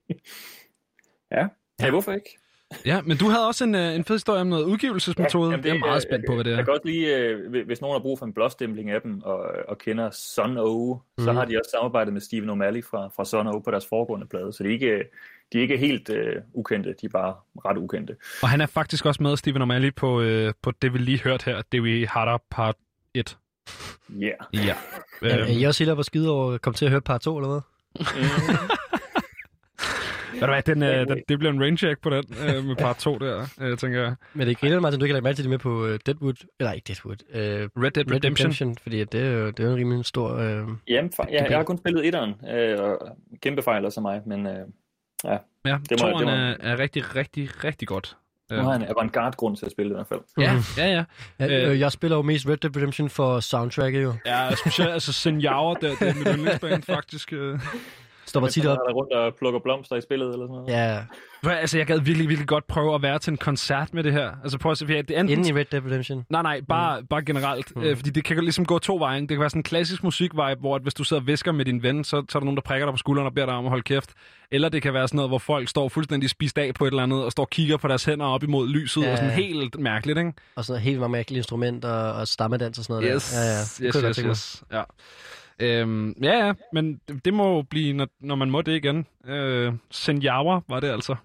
Ja, 1.32 1.46
ja 1.80 1.90
hvorfor 1.90 2.12
ikke? 2.12 2.38
Ja, 2.86 3.00
men 3.02 3.16
du 3.16 3.28
havde 3.28 3.46
også 3.46 3.64
en, 3.64 3.74
øh, 3.74 3.94
en 3.94 4.04
fed 4.04 4.14
historie 4.14 4.40
om 4.40 4.46
noget 4.46 4.64
udgivelsesmetode. 4.64 5.44
Ja, 5.44 5.50
jamen, 5.50 5.62
det, 5.64 5.68
jeg 5.68 5.76
er 5.76 5.80
meget 5.80 5.96
øh, 5.96 6.02
spændt 6.02 6.24
på, 6.28 6.34
hvad 6.34 6.44
det 6.44 6.50
Jeg 6.50 6.58
er. 6.58 6.64
kan 6.64 6.72
godt 6.72 6.84
lige, 6.84 7.16
øh, 7.16 7.66
hvis 7.66 7.80
nogen 7.80 7.94
har 7.94 8.00
brug 8.00 8.18
for 8.18 8.26
en 8.26 8.32
blåstempling 8.32 8.90
af 8.90 9.00
dem, 9.02 9.22
og, 9.22 9.38
og 9.68 9.78
kender 9.78 10.10
Son 10.10 10.56
O, 10.58 10.96
så 11.18 11.24
Mhm. 11.26 11.36
har 11.36 11.44
de 11.44 11.56
også 11.58 11.70
samarbejdet 11.70 12.12
med 12.12 12.20
Stephen 12.20 12.50
O'Malley 12.50 12.80
fra, 12.90 13.08
fra 13.16 13.24
Son 13.24 13.46
O 13.46 13.58
på 13.58 13.70
deres 13.70 13.86
foregående 13.86 14.26
plade, 14.26 14.52
så 14.52 14.62
de 14.62 14.68
er 14.68 14.72
ikke, 14.72 15.02
de 15.52 15.58
er 15.58 15.62
ikke 15.62 15.76
helt 15.76 16.10
øh, 16.10 16.36
ukendte, 16.54 16.94
de 17.00 17.06
er 17.06 17.10
bare 17.10 17.34
ret 17.64 17.76
ukendte. 17.78 18.16
Og 18.42 18.48
han 18.48 18.60
er 18.60 18.66
faktisk 18.66 19.06
også 19.06 19.22
med, 19.22 19.36
Stephen 19.36 19.62
O'Malley, 19.62 19.90
på, 19.96 20.20
øh, 20.20 20.52
på 20.62 20.70
det, 20.82 20.92
vi 20.92 20.98
lige 20.98 21.20
hørte 21.22 21.44
her, 21.44 21.62
det 21.72 21.84
vi 21.84 22.04
har 22.04 22.24
der 22.24 22.38
part 22.50 22.74
1. 23.14 23.38
Yeah. 24.22 24.32
Ja. 24.54 24.74
Er, 25.22 25.28
er 25.28 25.40
Øhm, 25.40 25.50
I 25.58 25.62
også 25.64 25.82
helt 25.84 25.90
op 25.90 25.98
og 25.98 26.04
skide 26.04 26.30
over 26.30 26.52
at 26.54 26.62
komme 26.62 26.74
til 26.74 26.84
at 26.84 26.90
høre 26.90 27.00
part 27.00 27.20
2, 27.20 27.36
eller 27.38 27.48
hvad? 27.48 27.60
Ved 30.32 30.40
du 30.40 30.46
hvad, 30.46 30.62
den, 30.62 30.82
øh, 30.82 31.06
den, 31.08 31.22
det 31.28 31.38
bliver 31.38 31.52
en 31.52 31.60
rain 31.60 31.76
check 31.76 32.00
på 32.02 32.10
den 32.10 32.24
øh, 32.48 32.64
med 32.64 32.76
part 32.76 32.96
2 32.96 33.18
der, 33.18 33.46
øh, 33.60 33.78
tænker 33.78 34.00
jeg. 34.02 34.14
Men 34.34 34.46
det 34.48 34.58
griner 34.58 34.80
Martin, 34.80 34.98
du 35.00 35.04
ikke 35.04 35.12
har 35.12 35.16
lagt 35.16 35.24
mærke 35.24 35.36
til 35.36 35.44
det 35.44 35.50
med 35.50 35.58
på 35.58 35.82
uh, 35.84 35.98
Deadwood. 36.06 36.46
Eller 36.60 36.72
ikke 36.72 36.84
Deadwood. 36.88 37.16
Uh, 37.34 37.38
Red 37.38 37.68
Red 37.84 37.90
Dead 37.90 38.12
Redemption. 38.12 38.46
Redemption. 38.46 38.76
fordi 38.82 39.04
det, 39.04 39.20
er 39.26 39.30
jo, 39.30 39.46
det 39.46 39.60
er 39.60 39.64
jo 39.64 39.70
en 39.70 39.76
rimelig 39.76 40.04
stor... 40.04 40.32
Uh, 40.34 40.40
Jamen, 40.88 41.12
fa- 41.20 41.32
jeg, 41.32 41.46
jeg 41.50 41.56
har 41.58 41.64
kun 41.64 41.78
spillet 41.78 42.06
etteren, 42.06 42.34
øh, 42.50 42.78
og 42.80 43.16
kæmpe 43.42 43.62
fejl 43.62 43.84
også 43.84 44.00
af 44.00 44.02
mig, 44.02 44.20
men 44.26 44.46
øh, 44.46 44.54
Ja, 45.24 45.78
må- 45.78 45.96
toren 45.98 46.16
det 46.18 46.24
må- 46.26 46.30
er, 46.32 46.54
er 46.72 46.78
rigtig, 46.78 47.16
rigtig, 47.16 47.64
rigtig 47.64 47.88
godt. 47.88 48.16
nu 48.50 48.56
har 48.56 48.72
jeg 48.72 48.80
en 48.82 48.88
avantgarde 48.88 49.36
grund 49.36 49.56
til 49.56 49.66
at 49.66 49.72
spille 49.72 49.88
det 49.88 49.94
i 49.94 49.98
hvert 49.98 50.06
fald. 50.06 50.20
Ja, 50.38 50.56
ja, 50.86 50.92
ja. 50.92 51.04
ja, 51.46 51.64
Øh. 51.66 51.70
øh, 51.70 51.80
jeg 51.80 51.92
spiller 51.92 52.16
jo 52.16 52.22
mest 52.22 52.48
Red 52.48 52.56
Dead 52.56 52.76
Redemption 52.76 53.08
for 53.10 53.40
soundtracket 53.40 54.02
jo. 54.02 54.14
Ja, 54.26 54.54
specielt 54.54 54.90
altså 54.90 55.12
Senjawa, 55.12 55.74
det, 55.74 55.80
det 56.00 56.08
er 56.08 56.14
mit 56.14 56.28
yndlingsband 56.28 56.82
faktisk. 56.82 57.32
Øh. 57.32 57.58
Stopper 58.30 58.48
tit 58.48 58.66
op. 58.66 58.76
Er 58.78 58.82
der 58.88 58.92
rundt 58.94 59.12
og 59.12 59.34
plukker 59.38 59.60
blomster 59.60 59.96
i 59.96 60.00
spillet 60.00 60.32
eller 60.32 60.46
sådan 60.46 60.54
noget? 60.68 60.68
Ja, 60.68 61.02
Altså, 61.60 61.78
jeg 61.78 61.86
gad 61.86 61.98
virkelig, 62.00 62.28
virkelig 62.28 62.48
godt 62.48 62.66
prøve 62.66 62.94
at 62.94 63.02
være 63.02 63.18
til 63.18 63.30
en 63.30 63.36
koncert 63.36 63.94
med 63.94 64.02
det 64.04 64.12
her. 64.12 64.30
Altså, 64.42 64.58
prøv 64.58 64.72
at 64.72 64.78
se, 64.78 64.86
for 64.86 64.92
det 64.92 65.10
er 65.10 65.20
enten 65.20 65.38
inden 65.38 65.56
i 65.56 65.58
Red 65.60 65.64
Dead 65.64 65.82
Redemption. 65.84 66.26
Nej, 66.30 66.42
nej, 66.42 66.60
bare, 66.68 67.00
mm. 67.00 67.06
bare 67.06 67.24
generelt. 67.24 67.76
Mm. 67.76 67.82
Øh, 67.82 67.96
fordi 67.96 68.10
det 68.10 68.24
kan 68.24 68.36
jo 68.36 68.42
ligesom 68.42 68.64
gå 68.64 68.78
to 68.78 68.96
veje. 68.96 69.20
Det 69.20 69.28
kan 69.28 69.40
være 69.40 69.50
sådan 69.50 69.58
en 69.58 69.62
klassisk 69.62 70.04
musikvibe, 70.04 70.60
hvor 70.60 70.76
at 70.76 70.82
hvis 70.82 70.94
du 70.94 71.04
sidder 71.04 71.22
og 71.22 71.26
visker 71.26 71.52
med 71.52 71.64
din 71.64 71.82
ven, 71.82 72.04
så, 72.04 72.10
så 72.10 72.38
er 72.38 72.40
der 72.40 72.44
nogen, 72.44 72.56
der 72.56 72.62
prikker 72.62 72.86
dig 72.86 72.92
på 72.92 72.96
skulderen 72.96 73.26
og 73.26 73.34
beder 73.34 73.46
dig 73.46 73.54
om 73.54 73.64
at 73.64 73.70
holde 73.70 73.82
kæft. 73.82 74.10
Eller 74.50 74.68
det 74.68 74.82
kan 74.82 74.94
være 74.94 75.08
sådan 75.08 75.16
noget, 75.16 75.30
hvor 75.30 75.38
folk 75.38 75.68
står 75.68 75.88
fuldstændig 75.88 76.30
spist 76.30 76.58
af 76.58 76.74
på 76.74 76.84
et 76.84 76.90
eller 76.90 77.02
andet, 77.02 77.24
og 77.24 77.32
står 77.32 77.42
og 77.42 77.50
kigger 77.50 77.76
på 77.76 77.88
deres 77.88 78.04
hænder 78.04 78.26
op 78.26 78.42
imod 78.42 78.68
lyset, 78.68 79.02
Ja. 79.02 79.12
og 79.12 79.18
sådan 79.18 79.32
helt 79.32 79.78
mærkeligt, 79.80 80.18
ikke? 80.18 80.32
Og 80.56 80.64
sådan 80.64 80.82
helt 80.82 81.00
mange 81.00 81.12
mærkelige 81.12 81.38
instrumenter 81.38 81.88
og 81.92 82.28
stammedans 82.28 82.78
og 82.78 82.84
sådan 82.84 83.02
noget 83.02 83.14
Yes, 83.16 83.30
der. 83.32 83.40
Ja, 83.40 83.46
ja. 83.46 83.58
Det 83.60 83.60
yes, 83.60 83.76
kunne 83.76 83.86
jeg 83.86 83.92
godt 83.92 84.08
yes, 84.10 84.16
tænke 84.16 84.26
mig. 84.28 84.32
yes. 84.32 84.62
Ja. 84.72 84.82
Øhm, 85.60 86.10
ja, 86.22 86.46
ja, 86.46 86.52
men 86.72 87.00
det, 87.08 87.24
det 87.24 87.34
må 87.34 87.54
jo 87.56 87.62
blive, 87.62 87.92
når, 87.92 88.08
når 88.20 88.34
man 88.34 88.50
må 88.50 88.62
det 88.62 88.72
igen. 88.76 89.06
Øh, 89.26 89.72
Senjawa 89.90 90.60
var 90.68 90.80
det 90.80 90.88
altså. 90.88 91.16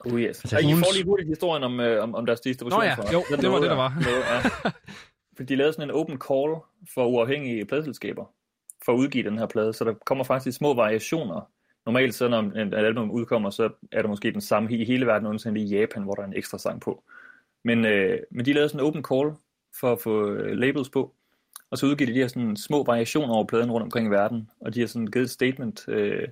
Oh 0.00 0.20
yes. 0.20 0.26
Altså, 0.44 0.56
Ja, 0.58 0.68
I 0.68 0.72
får 0.72 0.92
lige 0.94 1.04
hurtigt 1.04 1.28
historien 1.28 1.62
om, 1.64 1.80
øh, 1.80 2.02
om, 2.02 2.14
om 2.14 2.26
deres 2.26 2.40
distribution. 2.40 2.80
Nå 2.80 2.84
ja, 2.84 2.94
for- 2.94 3.12
jo, 3.12 3.22
Den 3.30 3.40
det 3.40 3.50
var 3.50 3.58
det, 3.60 3.70
der 3.70 3.76
var. 3.76 3.94
Nåede, 4.04 4.24
ja. 4.64 4.70
For 5.36 5.42
de 5.44 5.56
lavede 5.56 5.72
sådan 5.72 5.90
en 5.90 5.94
open 5.96 6.18
call 6.28 6.54
for 6.94 7.06
uafhængige 7.06 7.64
pladeselskaber 7.64 8.24
for 8.84 8.92
at 8.92 8.96
udgive 8.96 9.30
den 9.30 9.38
her 9.38 9.46
plade, 9.46 9.72
så 9.72 9.84
der 9.84 9.94
kommer 10.06 10.24
faktisk 10.24 10.56
små 10.58 10.74
variationer. 10.74 11.48
Normalt 11.86 12.14
så 12.14 12.28
når 12.28 12.38
en- 12.40 12.56
et 12.56 12.74
album 12.74 13.10
udkommer, 13.10 13.50
så 13.50 13.70
er 13.92 14.02
der 14.02 14.08
måske 14.08 14.32
den 14.32 14.40
samme 14.40 14.70
i 14.72 14.84
hele 14.84 15.06
verden, 15.06 15.26
undtagen 15.28 15.56
i 15.56 15.64
Japan, 15.64 16.02
hvor 16.02 16.14
der 16.14 16.22
er 16.22 16.26
en 16.26 16.36
ekstra 16.36 16.58
sang 16.58 16.80
på. 16.80 17.02
Men, 17.64 17.84
øh, 17.84 18.18
men 18.30 18.44
de 18.46 18.52
lavede 18.52 18.68
sådan 18.68 18.80
en 18.80 18.86
open 18.86 19.04
call 19.04 19.30
for 19.80 19.92
at 19.92 20.00
få 20.00 20.30
øh, 20.30 20.56
labels 20.56 20.88
på, 20.90 21.14
og 21.74 21.78
så 21.78 21.86
udgiver 21.86 22.06
de 22.06 22.14
de 22.14 22.18
her 22.18 22.28
sådan 22.28 22.56
små 22.56 22.84
variationer 22.84 23.34
over 23.34 23.44
pladen 23.44 23.70
rundt 23.70 23.84
omkring 23.84 24.06
i 24.06 24.10
verden, 24.10 24.50
og 24.60 24.74
de 24.74 24.80
har 24.80 24.86
sådan 24.86 25.06
givet 25.06 25.24
et 25.24 25.30
statement 25.30 25.84
øh, 25.88 26.28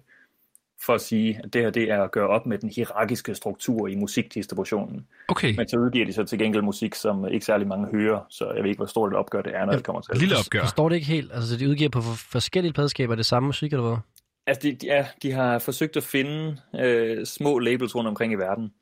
for 0.86 0.94
at 0.94 1.00
sige, 1.00 1.40
at 1.44 1.52
det 1.52 1.62
her 1.62 1.70
det 1.70 1.90
er 1.90 2.02
at 2.02 2.10
gøre 2.10 2.28
op 2.28 2.46
med 2.46 2.58
den 2.58 2.70
hierarkiske 2.70 3.34
struktur 3.34 3.88
i 3.88 3.94
musikdistributionen. 3.94 5.06
Okay, 5.28 5.54
Men 5.56 5.68
så 5.68 5.76
udgiver 5.76 6.06
de 6.06 6.12
så 6.12 6.24
til 6.24 6.38
gengæld 6.38 6.62
musik, 6.62 6.94
som 6.94 7.28
ikke 7.28 7.46
særlig 7.46 7.68
mange 7.68 7.88
hører, 7.92 8.26
så 8.30 8.52
jeg 8.54 8.62
ved 8.62 8.70
ikke, 8.70 8.78
hvor 8.78 8.86
stort 8.86 9.12
et 9.12 9.16
opgør 9.18 9.42
det 9.42 9.54
er, 9.56 9.64
når 9.64 9.72
det 9.72 9.84
kommer 9.84 10.02
til. 10.02 10.16
lille 10.16 10.34
opgør. 10.38 10.60
Forstår 10.60 10.88
det 10.88 10.96
ikke 10.96 11.06
helt? 11.06 11.32
Altså, 11.34 11.56
de 11.56 11.68
udgiver 11.68 11.90
på 11.90 12.00
for- 12.00 12.30
forskellige 12.32 12.72
pladeskaber 12.72 13.14
det 13.14 13.26
samme 13.26 13.46
musik, 13.46 13.72
eller 13.72 13.88
hvad? 13.88 13.98
Altså, 14.46 14.60
de, 14.62 14.72
de, 14.74 14.86
ja, 14.86 15.06
de 15.22 15.32
har 15.32 15.58
forsøgt 15.58 15.96
at 15.96 16.02
finde 16.02 16.56
øh, 16.80 17.26
små 17.26 17.58
labels 17.58 17.94
rundt 17.96 18.08
omkring 18.08 18.32
i 18.32 18.36
verden, 18.36 18.72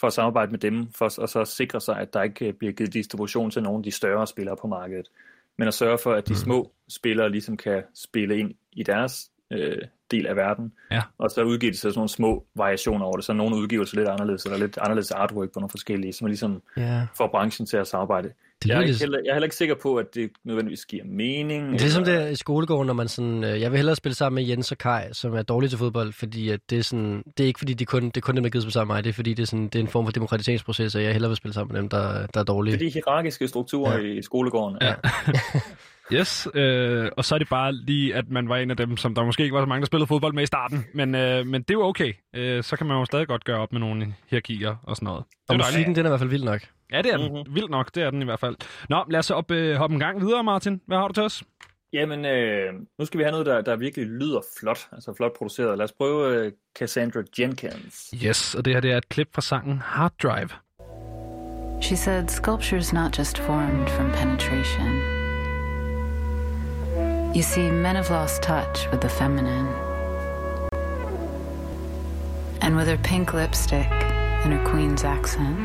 for 0.00 0.06
at 0.06 0.12
samarbejde 0.12 0.50
med 0.50 0.58
dem, 0.58 0.92
for 0.98 1.06
at 1.06 1.18
og 1.18 1.28
så 1.28 1.44
sikre 1.44 1.80
sig, 1.80 1.98
at 2.00 2.14
der 2.14 2.22
ikke 2.22 2.52
bliver 2.52 2.72
givet 2.72 2.92
distribution 2.92 3.50
til 3.50 3.62
nogle 3.62 3.78
af 3.78 3.82
de 3.82 3.90
større 3.90 4.26
spillere 4.26 4.56
på 4.60 4.66
markedet. 4.66 5.06
Men 5.58 5.68
at 5.68 5.74
sørge 5.74 5.98
for, 5.98 6.12
at 6.14 6.28
de 6.28 6.36
små 6.36 6.72
spillere 6.88 7.30
ligesom 7.30 7.56
kan 7.56 7.82
spille 7.94 8.38
ind 8.38 8.54
i 8.72 8.82
deres 8.82 9.30
øh, 9.52 9.78
del 10.10 10.26
af 10.26 10.36
verden. 10.36 10.72
Ja. 10.90 11.02
Og 11.18 11.30
så 11.30 11.42
udgiver 11.42 11.72
de 11.72 11.76
så 11.78 11.82
sådan 11.82 11.98
nogle 11.98 12.08
små 12.08 12.46
variationer 12.56 13.06
over 13.06 13.16
det, 13.16 13.24
så 13.24 13.32
nogle 13.32 13.56
udgivelser 13.56 13.96
lidt 13.96 14.08
anderledes, 14.08 14.44
eller 14.44 14.58
lidt 14.58 14.78
anderledes 14.78 15.10
artwork 15.10 15.52
på 15.52 15.60
nogle 15.60 15.70
forskellige, 15.70 16.12
som 16.12 16.26
ligesom 16.26 16.62
Ja. 16.76 17.06
får 17.16 17.28
branchen 17.28 17.66
til 17.66 17.76
at 17.76 17.86
samarbejde. 17.86 18.32
Det 18.62 18.68
Jeg 18.68 18.76
er, 18.82 18.86
lidt... 18.86 18.98
heller, 19.00 19.18
jeg 19.24 19.30
er 19.30 19.34
heller 19.34 19.46
ikke 19.46 19.56
sikker 19.56 19.74
på, 19.82 19.96
at 19.96 20.14
det 20.14 20.30
nødvendigvis 20.44 20.84
giver 20.86 21.04
mening. 21.04 21.72
Det 21.72 21.82
er 21.82 21.86
eller- 21.86 22.04
det 22.04 22.14
er 22.14 22.26
i 22.26 22.34
skolegården, 22.36 22.86
når 22.86 22.94
man 22.94 23.08
sådan, 23.08 23.44
øh, 23.44 23.60
jeg 23.60 23.70
vil 23.70 23.76
hellere 23.78 23.96
spille 23.96 24.14
sammen 24.14 24.34
med 24.42 24.50
Jens 24.50 24.72
og 24.72 24.78
Kai, 24.78 25.02
som 25.12 25.34
er 25.34 25.42
dårlige 25.42 25.70
til 25.70 25.78
fodbold, 25.78 26.12
fordi 26.12 26.48
at 26.50 26.60
det 26.70 26.78
er 26.78 26.82
sådan, 26.82 27.22
det 27.36 27.44
er 27.44 27.46
ikke 27.46 27.58
fordi, 27.58 27.74
de 27.74 27.84
kun, 27.84 28.04
det 28.04 28.16
er 28.16 28.20
kun 28.20 28.34
dem, 28.36 28.42
der 28.42 28.50
gider 28.50 28.62
spille 28.62 28.72
sammen 28.72 28.88
med 28.92 28.96
mig, 28.96 29.04
det 29.04 29.10
er 29.10 29.14
fordi, 29.14 29.34
det 29.34 29.42
er, 29.42 29.46
sådan, 29.46 29.64
det 29.68 29.74
er 29.74 29.80
en 29.80 29.88
form 29.88 30.04
for 30.04 30.12
demokratiseringsproces, 30.12 30.94
og 30.94 31.02
jeg 31.02 31.12
hellere 31.12 31.30
vil 31.30 31.36
spille 31.36 31.54
sammen 31.54 31.72
med 31.72 31.80
dem, 31.80 31.88
der, 31.88 32.26
der 32.26 32.40
er 32.40 32.44
dårlige. 32.44 32.72
Det 32.78 32.82
er 32.82 32.86
de 32.86 32.92
hierarkiske 32.92 33.48
strukturer 33.48 33.92
Ja. 33.98 34.02
ja. 34.06 34.18
i 34.18 34.22
skolegården. 34.22 34.78
Ja. 34.80 34.94
Yes, 36.12 36.48
øh, 36.54 37.10
og 37.16 37.24
så 37.24 37.34
er 37.34 37.38
det 37.38 37.48
bare 37.48 37.72
lige, 37.72 38.14
at 38.14 38.28
man 38.30 38.48
var 38.48 38.56
en 38.56 38.70
af 38.70 38.76
dem, 38.76 38.96
som 38.96 39.14
der 39.14 39.24
måske 39.24 39.42
ikke 39.42 39.54
var 39.54 39.62
så 39.62 39.66
mange, 39.66 39.80
der 39.80 39.86
spillede 39.86 40.06
fodbold 40.06 40.34
med 40.34 40.42
i 40.42 40.46
starten. 40.46 40.84
Men, 40.94 41.14
øh, 41.14 41.46
men 41.46 41.62
det 41.62 41.70
er 41.70 41.74
jo 41.74 41.82
okay. 41.82 42.12
Øh, 42.36 42.62
så 42.62 42.76
kan 42.76 42.86
man 42.86 42.96
jo 42.96 43.04
stadig 43.04 43.28
godt 43.28 43.44
gøre 43.44 43.58
op 43.58 43.72
med 43.72 43.80
nogle 43.80 44.14
hierarkier 44.30 44.76
og 44.82 44.96
sådan 44.96 45.06
noget. 45.06 45.24
Det 45.28 45.36
og 45.48 45.54
er 45.54 45.58
musikken, 45.58 45.94
den 45.94 46.06
er 46.06 46.08
i 46.08 46.10
hvert 46.10 46.20
fald 46.20 46.30
vild 46.30 46.44
nok. 46.44 46.60
Ja, 46.92 47.02
det 47.02 47.12
er 47.12 47.16
den. 47.16 47.32
Mhm. 47.32 47.54
Vildt 47.54 47.70
nok, 47.70 47.94
det 47.94 48.02
er 48.02 48.10
den 48.10 48.22
i 48.22 48.24
hvert 48.24 48.40
fald. 48.40 48.56
Nå, 48.88 49.04
lad 49.10 49.18
os 49.18 49.26
så 49.26 49.34
op, 49.34 49.50
øh, 49.50 49.76
hoppe 49.76 49.94
en 49.94 50.00
gang 50.00 50.20
videre, 50.20 50.44
Martin. 50.44 50.80
Hvad 50.86 50.98
har 50.98 51.08
du 51.08 51.14
til 51.14 51.22
os? 51.22 51.42
Jamen, 51.92 52.24
øh, 52.24 52.72
nu 52.98 53.04
skal 53.04 53.18
vi 53.18 53.24
have 53.24 53.30
noget, 53.30 53.46
der, 53.46 53.60
der 53.60 53.76
virkelig 53.76 54.06
lyder 54.06 54.40
flot. 54.60 54.78
Altså 54.92 55.14
flot 55.16 55.32
produceret. 55.38 55.78
Lad 55.78 55.84
os 55.84 55.92
prøve 55.92 56.36
øh, 56.36 56.52
Cassandra 56.78 57.22
Jenkins. 57.38 58.14
Yes, 58.24 58.54
og 58.54 58.64
det 58.64 58.72
her 58.72 58.80
det 58.80 58.92
er 58.92 58.96
et 58.96 59.08
klip 59.08 59.28
fra 59.34 59.42
sangen 59.42 59.78
Hard 59.78 60.12
Drive. 60.22 60.48
She 61.82 61.96
said 61.96 62.24
sculpture's 62.28 62.94
not 62.94 63.18
just 63.18 63.38
formed 63.38 63.88
from 63.88 64.10
penetration. 64.12 65.17
You 67.34 67.42
see, 67.42 67.70
men 67.70 67.96
have 67.96 68.10
lost 68.10 68.42
touch 68.42 68.90
with 68.90 69.02
the 69.02 69.08
feminine. 69.08 69.68
And 72.62 72.74
with 72.74 72.88
her 72.88 72.96
pink 72.96 73.34
lipstick 73.34 73.86
and 73.90 74.52
her 74.52 74.64
queen's 74.64 75.04
accent, 75.04 75.58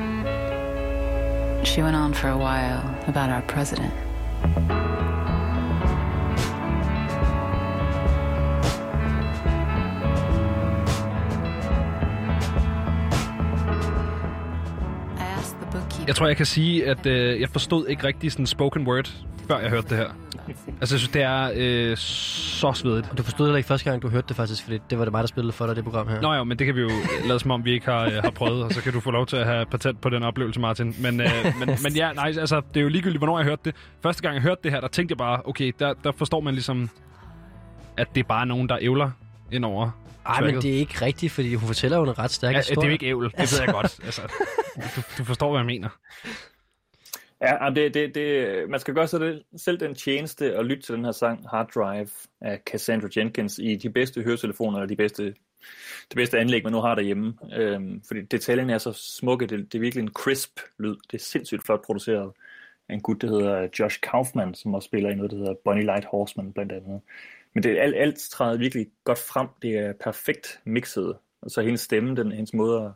she 1.65 1.81
went 1.81 1.95
on 1.95 2.13
for 2.13 2.27
a 2.27 2.37
while 2.37 2.83
about 3.07 3.29
our 3.29 3.41
president. 3.43 3.93
Jeg 16.07 16.15
tror, 16.15 16.27
jeg 16.27 16.37
kan 16.37 16.45
sige, 16.45 16.87
at 16.87 17.05
øh, 17.05 17.41
jeg 17.41 17.49
forstod 17.49 17.87
ikke 17.87 18.03
rigtig 18.03 18.31
sådan 18.31 18.45
spoken 18.45 18.87
word, 18.87 19.11
før 19.47 19.59
jeg 19.59 19.69
hørte 19.69 19.89
det 19.89 19.97
her. 19.97 20.07
Altså, 20.81 20.95
jeg 20.95 20.99
synes, 20.99 21.07
det 21.07 21.21
er 21.21 21.51
øh, 21.55 21.97
så 21.97 22.73
svedigt. 22.73 23.07
Og 23.11 23.17
du 23.17 23.23
forstod 23.23 23.45
heller 23.45 23.57
ikke 23.57 23.67
første 23.67 23.89
gang, 23.89 24.01
du 24.01 24.09
hørte 24.09 24.27
det 24.27 24.35
faktisk, 24.35 24.63
fordi 24.63 24.79
det 24.89 24.97
var 24.99 25.05
det 25.05 25.11
mig, 25.11 25.21
der 25.21 25.27
spillede 25.27 25.53
for 25.53 25.65
dig, 25.67 25.75
det 25.75 25.83
program 25.83 26.07
her. 26.07 26.21
Nå 26.21 26.33
jo, 26.33 26.43
men 26.43 26.59
det 26.59 26.65
kan 26.65 26.75
vi 26.75 26.81
jo 26.81 26.89
lade 27.25 27.39
som 27.39 27.51
om, 27.51 27.65
vi 27.65 27.71
ikke 27.71 27.85
har, 27.85 28.05
øh, 28.05 28.13
har 28.13 28.29
prøvet, 28.29 28.63
og 28.63 28.71
så 28.71 28.81
kan 28.81 28.93
du 28.93 28.99
få 28.99 29.11
lov 29.11 29.25
til 29.25 29.37
at 29.37 29.45
have 29.45 29.65
patent 29.65 30.01
på 30.01 30.09
den 30.09 30.23
oplevelse, 30.23 30.59
Martin. 30.59 30.95
Men, 30.99 31.21
øh, 31.21 31.27
men, 31.59 31.69
men 31.83 31.95
ja, 31.95 32.11
nej, 32.13 32.33
altså, 32.39 32.61
det 32.73 32.77
er 32.79 32.81
jo 32.81 32.89
ligegyldigt, 32.89 33.19
hvornår 33.19 33.39
jeg 33.39 33.45
hørte 33.45 33.61
det. 33.65 33.75
Første 34.03 34.21
gang, 34.21 34.35
jeg 34.35 34.41
hørte 34.41 34.61
det 34.63 34.71
her, 34.71 34.81
der 34.81 34.87
tænkte 34.87 35.11
jeg 35.11 35.17
bare, 35.17 35.41
okay, 35.45 35.71
der, 35.79 35.93
der 36.03 36.11
forstår 36.11 36.39
man 36.39 36.53
ligesom, 36.53 36.89
at 37.97 38.07
det 38.15 38.23
er 38.23 38.27
bare 38.27 38.45
nogen, 38.45 38.69
der 38.69 38.77
ævler 38.81 39.11
ind 39.51 39.65
over. 40.25 40.35
Ej, 40.35 40.51
men 40.51 40.61
det 40.61 40.73
er 40.73 40.77
ikke 40.77 41.05
rigtigt, 41.05 41.31
fordi 41.31 41.55
hun 41.55 41.67
fortæller 41.67 41.97
jo 41.97 42.03
en 42.03 42.19
ret 42.19 42.31
stærk 42.31 42.53
Ja, 42.53 42.59
det 42.59 42.65
er 42.65 42.69
historie. 42.69 42.87
jo 42.87 42.93
ikke 42.93 43.05
ævl, 43.05 43.25
det 43.25 43.39
ved 43.39 43.59
jeg 43.65 43.73
godt. 43.79 43.99
Altså, 44.05 44.21
du, 44.95 45.01
du 45.17 45.23
forstår, 45.23 45.49
hvad 45.51 45.59
jeg 45.59 45.65
mener. 45.65 45.89
Ja, 47.41 47.69
det, 47.75 47.93
det, 47.93 48.15
det, 48.15 48.69
man 48.69 48.79
skal 48.79 48.93
gøre 48.93 49.07
sig 49.07 49.19
det, 49.19 49.43
selv 49.57 49.79
den 49.79 49.95
tjeneste 49.95 50.55
at 50.55 50.65
lytte 50.65 50.83
til 50.83 50.95
den 50.95 51.05
her 51.05 51.11
sang 51.11 51.49
Hard 51.49 51.71
Drive 51.75 52.09
af 52.41 52.61
Cassandra 52.65 53.07
Jenkins 53.17 53.59
i 53.59 53.75
de 53.75 53.89
bedste 53.89 54.21
høretelefoner 54.21 54.77
eller 54.77 54.87
de 54.87 54.95
bedste, 54.95 55.23
det 56.09 56.15
bedste 56.15 56.39
anlæg, 56.39 56.63
man 56.63 56.71
nu 56.73 56.81
har 56.81 56.95
derhjemme. 56.95 57.33
Øhm, 57.53 58.01
fordi 58.07 58.21
detaljerne 58.21 58.73
er 58.73 58.77
så 58.77 58.93
smukke, 58.93 59.45
det, 59.47 59.59
det 59.71 59.75
er 59.75 59.79
virkelig 59.79 60.01
en 60.01 60.13
crisp 60.13 60.59
lyd. 60.79 60.95
Det 61.11 61.17
er 61.17 61.23
sindssygt 61.23 61.65
flot 61.65 61.85
produceret 61.85 62.31
af 62.89 62.93
en 62.93 63.01
gut, 63.01 63.21
der 63.21 63.27
hedder 63.27 63.67
Josh 63.79 63.99
Kaufman, 64.01 64.53
som 64.53 64.73
også 64.73 64.85
spiller 64.85 65.09
i 65.09 65.15
noget, 65.15 65.31
der 65.31 65.37
hedder 65.37 65.53
Bonnie 65.65 65.85
Light 65.85 66.05
Horseman 66.05 66.53
blandt 66.53 66.71
andet. 66.71 67.01
Men 67.53 67.63
det 67.63 67.71
er 67.71 67.81
alt, 67.81 67.95
alt 67.95 68.17
træder 68.17 68.57
virkelig 68.57 68.87
godt 69.03 69.17
frem. 69.17 69.47
Det 69.61 69.77
er 69.77 69.93
perfekt 70.03 70.59
mixet. 70.65 71.15
Og 71.41 71.51
så 71.51 71.61
hendes 71.61 71.81
stemme, 71.81 72.15
den, 72.15 72.31
hendes 72.31 72.53
måde 72.53 72.81
at 72.81 72.91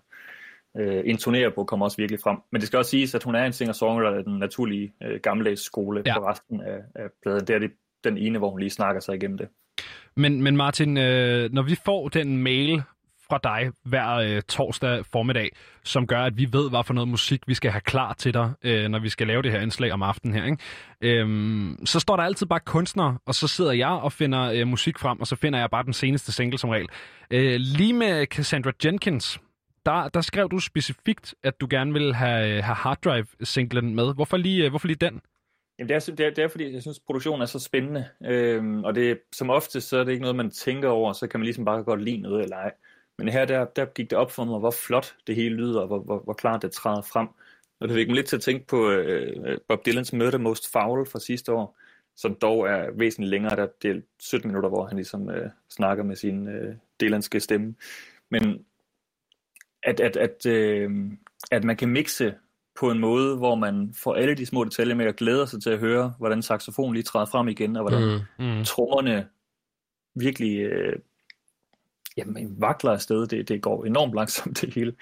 øh, 0.82 1.02
intonere 1.06 1.52
på, 1.52 1.64
kommer 1.64 1.86
også 1.86 1.98
virkelig 1.98 2.20
frem. 2.24 2.38
Men 2.52 2.62
det 2.62 2.68
skal 2.68 2.78
også 2.78 2.92
siges, 2.92 3.16
at 3.16 3.24
hun 3.24 3.36
er 3.36 3.44
en 3.46 3.54
singer-songwriter 3.54 4.18
af 4.18 4.24
den 4.24 4.40
naturlige 4.40 4.94
øh, 5.04 5.20
gammeldags 5.24 5.62
skole 5.62 6.04
ja. 6.06 6.20
på 6.20 6.28
resten 6.28 6.62
af, 6.62 6.80
af 6.96 7.08
pladen. 7.24 7.48
Det 7.48 7.56
er 7.56 7.60
det, 7.60 7.72
den 8.04 8.18
ene, 8.18 8.38
hvor 8.38 8.50
hun 8.50 8.60
lige 8.60 8.70
snakker 8.70 9.02
sig 9.02 9.16
igennem 9.16 9.38
det. 9.38 9.48
Men, 10.16 10.42
men 10.42 10.58
Martin, 10.58 10.98
øh, 10.98 11.54
når 11.54 11.62
vi 11.62 11.76
får 11.86 12.10
den 12.10 12.38
mail 12.38 12.82
fra 13.30 13.40
dig 13.44 13.72
hver 13.84 14.14
øh, 14.16 14.42
torsdag 14.42 15.06
formiddag, 15.06 15.50
som 15.84 16.08
gør, 16.08 16.20
at 16.20 16.38
vi 16.38 16.48
ved, 16.52 16.70
hvad 16.70 16.84
for 16.84 16.94
noget 16.94 17.08
musik 17.08 17.48
vi 17.48 17.54
skal 17.54 17.72
have 17.72 17.82
klar 17.82 18.14
til 18.14 18.34
dig, 18.34 18.54
øh, 18.64 18.88
når 18.88 19.00
vi 19.00 19.10
skal 19.10 19.28
lave 19.28 19.42
det 19.42 19.52
her 19.52 19.60
indslag 19.60 19.92
om 19.92 20.04
aftenen 20.04 20.36
her, 20.36 20.46
ikke? 20.46 20.58
Øhm, 21.02 21.86
så 21.86 22.00
står 22.00 22.16
der 22.16 22.24
altid 22.24 22.46
bare 22.46 22.60
kunstner, 22.60 23.22
og 23.26 23.36
så 23.36 23.48
sidder 23.48 23.72
jeg 23.72 23.88
og 23.88 24.12
finder 24.12 24.52
øh, 24.52 24.68
musik 24.68 25.00
frem, 25.00 25.20
og 25.20 25.28
så 25.28 25.36
finder 25.36 25.60
jeg 25.60 25.70
bare 25.70 25.84
den 25.84 25.94
seneste 25.94 26.32
single 26.32 26.58
som 26.58 26.70
regel. 26.70 26.88
Øh, 27.32 27.56
lige 27.56 27.94
med 27.94 28.26
Cassandra 28.26 28.72
Jenkins, 28.86 29.40
der, 29.86 30.10
der 30.10 30.22
skrev 30.22 30.50
du 30.50 30.60
specifikt, 30.60 31.36
at 31.44 31.62
du 31.62 31.68
gerne 31.70 31.94
ville 31.94 32.14
have, 32.14 32.58
øh, 32.58 32.64
have 32.64 32.76
Hard 32.76 33.02
Drive-singlen 33.02 33.96
med. 33.96 34.14
Hvorfor 34.14 34.38
lige, 34.38 34.64
øh, 34.64 34.70
hvorfor 34.70 34.88
lige 34.88 34.98
den? 34.98 35.22
Jamen, 35.80 35.90
det, 35.90 35.96
er, 35.96 36.16
det, 36.16 36.26
er, 36.26 36.30
det 36.30 36.44
er 36.44 36.48
fordi, 36.48 36.74
jeg 36.74 36.82
synes, 36.82 37.00
produktionen 37.00 37.42
er 37.42 37.46
så 37.46 37.60
spændende. 37.60 38.06
Øhm, 38.26 38.84
og 38.84 38.96
det, 38.96 39.20
som 39.32 39.50
ofte, 39.50 39.82
så 39.82 39.98
er 39.98 40.04
det 40.04 40.12
ikke 40.12 40.22
noget, 40.22 40.36
man 40.36 40.52
tænker 40.52 40.90
over, 40.90 41.14
så 41.14 41.28
kan 41.28 41.40
man 41.40 41.46
ligesom 41.46 41.66
bare 41.66 41.84
godt 41.84 42.04
lide 42.04 42.18
noget 42.18 42.44
eller 42.44 42.58
ej. 42.58 42.72
Men 43.18 43.28
her, 43.30 43.46
der, 43.46 43.66
der 43.66 43.86
gik 43.86 44.10
det 44.10 44.18
op 44.18 44.32
for 44.32 44.44
mig, 44.44 44.60
hvor 44.60 44.72
flot 44.72 45.16
det 45.28 45.36
hele 45.36 45.56
lyder, 45.56 45.82
og 45.82 45.88
hvor, 45.88 46.00
hvor, 46.00 46.20
hvor 46.20 46.34
klart 46.34 46.62
det 46.62 46.72
træder 46.72 47.02
frem. 47.02 47.28
Og 47.80 47.88
det 47.88 47.96
fik 47.96 48.08
mig 48.08 48.16
lidt 48.16 48.28
til 48.28 48.36
at 48.36 48.42
tænke 48.42 48.68
på 48.68 48.90
øh, 48.90 49.58
Bob 49.68 49.86
Dylans 49.86 50.14
Murder 50.14 50.38
Most 50.38 50.72
Foul 50.72 51.06
fra 51.06 51.20
sidste 51.20 51.54
år, 51.54 51.78
som 52.16 52.36
dog 52.36 52.68
er 52.68 52.92
væsentligt 52.92 53.30
længere. 53.30 53.56
Der 53.56 53.68
det 53.82 53.92
er 53.92 54.02
17 54.20 54.48
minutter, 54.50 54.70
hvor 54.70 54.86
han 54.86 54.96
ligesom 54.98 55.30
øh, 55.30 55.50
snakker 55.70 56.04
med 56.04 56.16
sin 56.16 56.48
øh, 56.48 56.76
dylanske 57.02 57.40
stemme. 57.40 57.76
Men 58.32 58.66
at, 59.84 60.00
at, 60.00 60.18
at, 60.18 60.46
øh, 60.46 60.92
at 61.52 61.64
man 61.64 61.78
kan 61.78 61.90
mixe 61.90 62.36
på 62.80 62.92
en 62.92 63.00
måde, 63.00 63.38
hvor 63.38 63.56
man 63.56 63.94
får 63.94 64.16
alle 64.16 64.36
de 64.36 64.46
små 64.46 64.64
detaljer 64.64 64.96
med 64.96 65.08
og 65.08 65.16
glæder 65.16 65.46
sig 65.46 65.64
til 65.64 65.70
at 65.70 65.80
høre, 65.80 66.14
hvordan 66.18 66.42
saxofonen 66.42 66.94
lige 66.94 67.04
træder 67.04 67.26
frem 67.26 67.48
igen, 67.48 67.76
og 67.76 67.82
hvordan 67.82 68.22
Mm. 68.40 68.46
Mm. 68.46 68.64
trommerne 68.64 69.28
virkelig 70.16 70.60
øh, 70.60 71.00
jamen, 72.18 72.56
vakler 72.62 72.92
afsted. 72.92 73.28
Det, 73.28 73.50
det 73.50 73.62
går 73.62 73.86
enormt 73.86 74.14
langsomt 74.14 74.62
det 74.62 74.74
hele. 74.74 74.94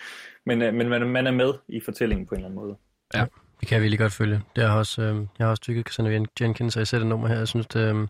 Men, 0.46 0.62
øh, 0.62 0.74
men 0.74 0.90
man, 0.90 1.10
man 1.10 1.28
er 1.28 1.32
med 1.32 1.54
i 1.68 1.80
fortællingen 1.80 2.28
på 2.28 2.36
en 2.36 2.40
eller 2.40 2.50
anden 2.50 2.60
måde. 2.66 2.76
Det 3.60 3.68
kan 3.68 3.76
jeg 3.76 3.82
virkelig 3.82 4.00
godt 4.00 4.14
følge. 4.14 4.42
Det 4.56 4.64
har 4.64 4.78
også, 4.78 5.02
øh, 5.02 5.16
jeg 5.40 5.46
har 5.48 5.52
også 5.52 5.64
dykket 5.68 5.86
Cassandra 5.86 6.26
Jenkins, 6.42 6.76
og 6.76 6.80
jeg 6.80 6.88
sætter 6.88 7.08
nummer 7.08 7.28
her. 7.28 7.38
Jeg 7.38 7.48
synes, 7.48 7.68
det, 7.68 7.96
øh, 7.96 8.08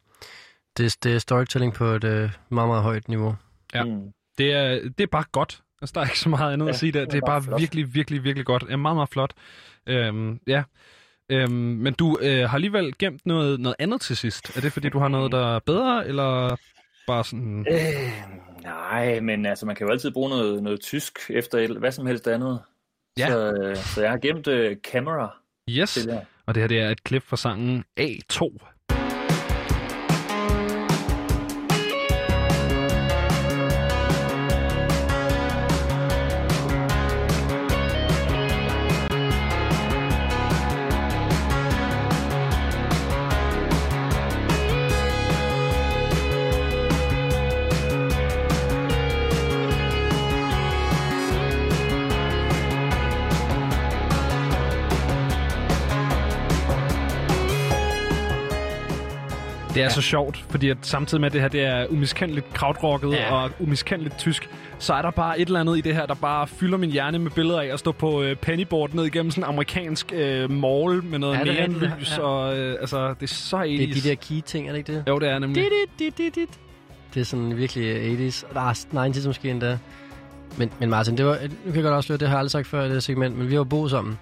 det, 0.77 0.97
det 1.03 1.15
er 1.15 1.19
storytelling 1.19 1.73
på 1.73 1.85
et 1.85 2.03
øh, 2.03 2.29
meget, 2.49 2.67
meget 2.69 2.83
højt 2.83 3.09
niveau. 3.09 3.35
Ja. 3.73 3.83
Mm. 3.83 4.01
Det 4.37 4.53
er, 4.53 4.69
det 4.97 5.01
er 5.03 5.07
bare 5.07 5.23
godt. 5.31 5.61
Altså, 5.81 5.91
der 5.95 6.01
er 6.01 6.05
ikke 6.05 6.19
så 6.19 6.29
meget 6.29 6.53
andet 6.53 6.65
ja, 6.65 6.69
Ja, 6.69 6.73
at 6.73 6.79
sige 6.79 6.91
der. 6.91 6.99
det 6.99 7.07
er 7.07 7.11
Det 7.11 7.17
er 7.17 7.25
bare 7.25 7.39
bare 7.39 7.43
flot. 7.43 7.61
virkelig, 7.61 7.93
virkelig, 7.95 8.23
virkelig 8.23 8.45
godt. 8.45 8.63
Det 8.63 8.71
er 8.71 8.77
meget, 8.77 8.95
meget 8.97 9.09
flot. 9.09 9.31
Øhm, 9.87 10.39
ja. 10.47 10.63
Øhm, 11.29 11.51
men 11.53 11.93
du 11.93 12.17
øh, 12.21 12.49
har 12.49 12.55
alligevel 12.55 12.97
gemt 12.99 13.25
noget, 13.25 13.59
noget 13.59 13.75
andet 13.79 14.01
til 14.01 14.17
sidst. 14.17 14.57
Er 14.57 14.61
det, 14.61 14.73
fordi 14.73 14.89
du 14.89 14.99
har 14.99 15.07
noget, 15.07 15.31
der 15.31 15.55
er 15.55 15.59
bedre, 15.59 16.07
eller 16.07 16.55
bare 17.07 17.23
sådan... 17.23 17.65
Øh, 17.71 18.11
nej, 18.65 19.19
men 19.19 19.45
altså, 19.45 19.65
man 19.65 19.75
kan 19.75 19.87
jo 19.87 19.91
altid 19.91 20.11
bruge 20.11 20.29
noget, 20.29 20.63
noget 20.63 20.79
tysk 20.81 21.19
efter 21.29 21.57
et, 21.57 21.77
hvad 21.77 21.91
som 21.91 22.05
helst 22.05 22.27
andet. 22.27 22.61
Ja. 23.17 23.27
Så, 23.27 23.51
øh, 23.53 23.75
så 23.75 24.01
jeg 24.01 24.11
har 24.11 24.17
gemt 24.17 24.47
øh, 24.47 24.77
Camera 24.77 25.35
Yes. 25.69 25.93
til. 25.93 26.19
Og 26.45 26.55
det 26.55 26.63
her 26.63 26.67
det 26.67 26.79
er 26.79 26.89
et 26.89 27.03
klip 27.03 27.23
fra 27.23 27.37
sangen 27.37 27.83
A2. 27.99 28.57
Det 59.75 59.81
er 59.81 59.85
ja. 59.85 59.89
så 59.89 60.01
sjovt, 60.01 60.45
fordi 60.49 60.69
at 60.69 60.77
samtidig 60.81 61.21
med 61.21 61.27
at 61.27 61.33
det 61.33 61.41
her 61.41 61.47
det 61.47 61.63
er 61.63 61.87
umiskendeligt 61.89 62.53
krautrocket 62.53 63.11
ja. 63.11 63.21
Ja. 63.21 63.33
og 63.33 63.51
umiskendeligt 63.59 64.17
tysk, 64.17 64.49
så 64.79 64.93
er 64.93 65.01
der 65.01 65.11
bare 65.11 65.39
et 65.39 65.45
eller 65.45 65.59
andet 65.59 65.77
i 65.77 65.81
det 65.81 65.95
her, 65.95 66.05
der 66.05 66.13
bare 66.13 66.47
fylder 66.47 66.77
min 66.77 66.91
hjerne 66.91 67.19
med 67.19 67.31
billeder 67.31 67.61
af 67.61 67.65
at 67.67 67.79
stå 67.79 67.91
på 67.91 68.23
øh, 68.23 68.35
pennyboard 68.35 68.93
ned 68.93 69.05
igennem 69.05 69.31
sådan 69.31 69.43
en 69.43 69.49
amerikansk 69.49 70.11
øh, 70.13 70.51
mall 70.51 71.03
med 71.03 71.19
noget 71.19 71.33
Ja, 71.33 71.39
er 71.39 71.45
rigtigt, 71.45 71.81
neonlys, 71.81 72.17
ja. 72.17 72.23
og 72.23 72.57
øh, 72.57 72.77
altså, 72.79 73.13
det 73.13 73.23
er 73.23 73.27
så 73.27 73.57
80's. 73.57 73.63
Det 73.63 73.89
er 73.89 73.93
de 73.93 74.09
der 74.09 74.15
key-ting, 74.15 74.67
er 74.67 74.71
det 74.71 74.77
ikke 74.77 74.93
det? 74.93 75.03
Jo, 75.07 75.19
det 75.19 75.29
er 75.29 75.39
nemlig. 75.39 75.63
Det 77.13 77.21
er 77.21 77.25
sådan 77.25 77.57
virkelig 77.57 78.29
80's. 78.29 78.53
Der 78.53 78.61
er 78.61 79.09
90's 79.23 79.27
måske 79.27 79.49
endda. 79.49 79.77
Men, 80.57 80.71
men 80.79 80.89
Martin, 80.89 81.17
det 81.17 81.25
var, 81.25 81.37
nu 81.41 81.47
kan 81.65 81.75
jeg 81.75 81.83
godt 81.83 81.95
afsløre, 81.95 82.17
det 82.17 82.27
har 82.27 82.35
jeg 82.35 82.39
aldrig 82.39 82.51
sagt 82.51 82.67
før 82.67 82.83
i 82.85 82.89
det 82.89 83.03
segment, 83.03 83.37
men 83.37 83.49
vi 83.49 83.57
var 83.57 83.63
boet 83.63 83.91
sammen. 83.91 84.17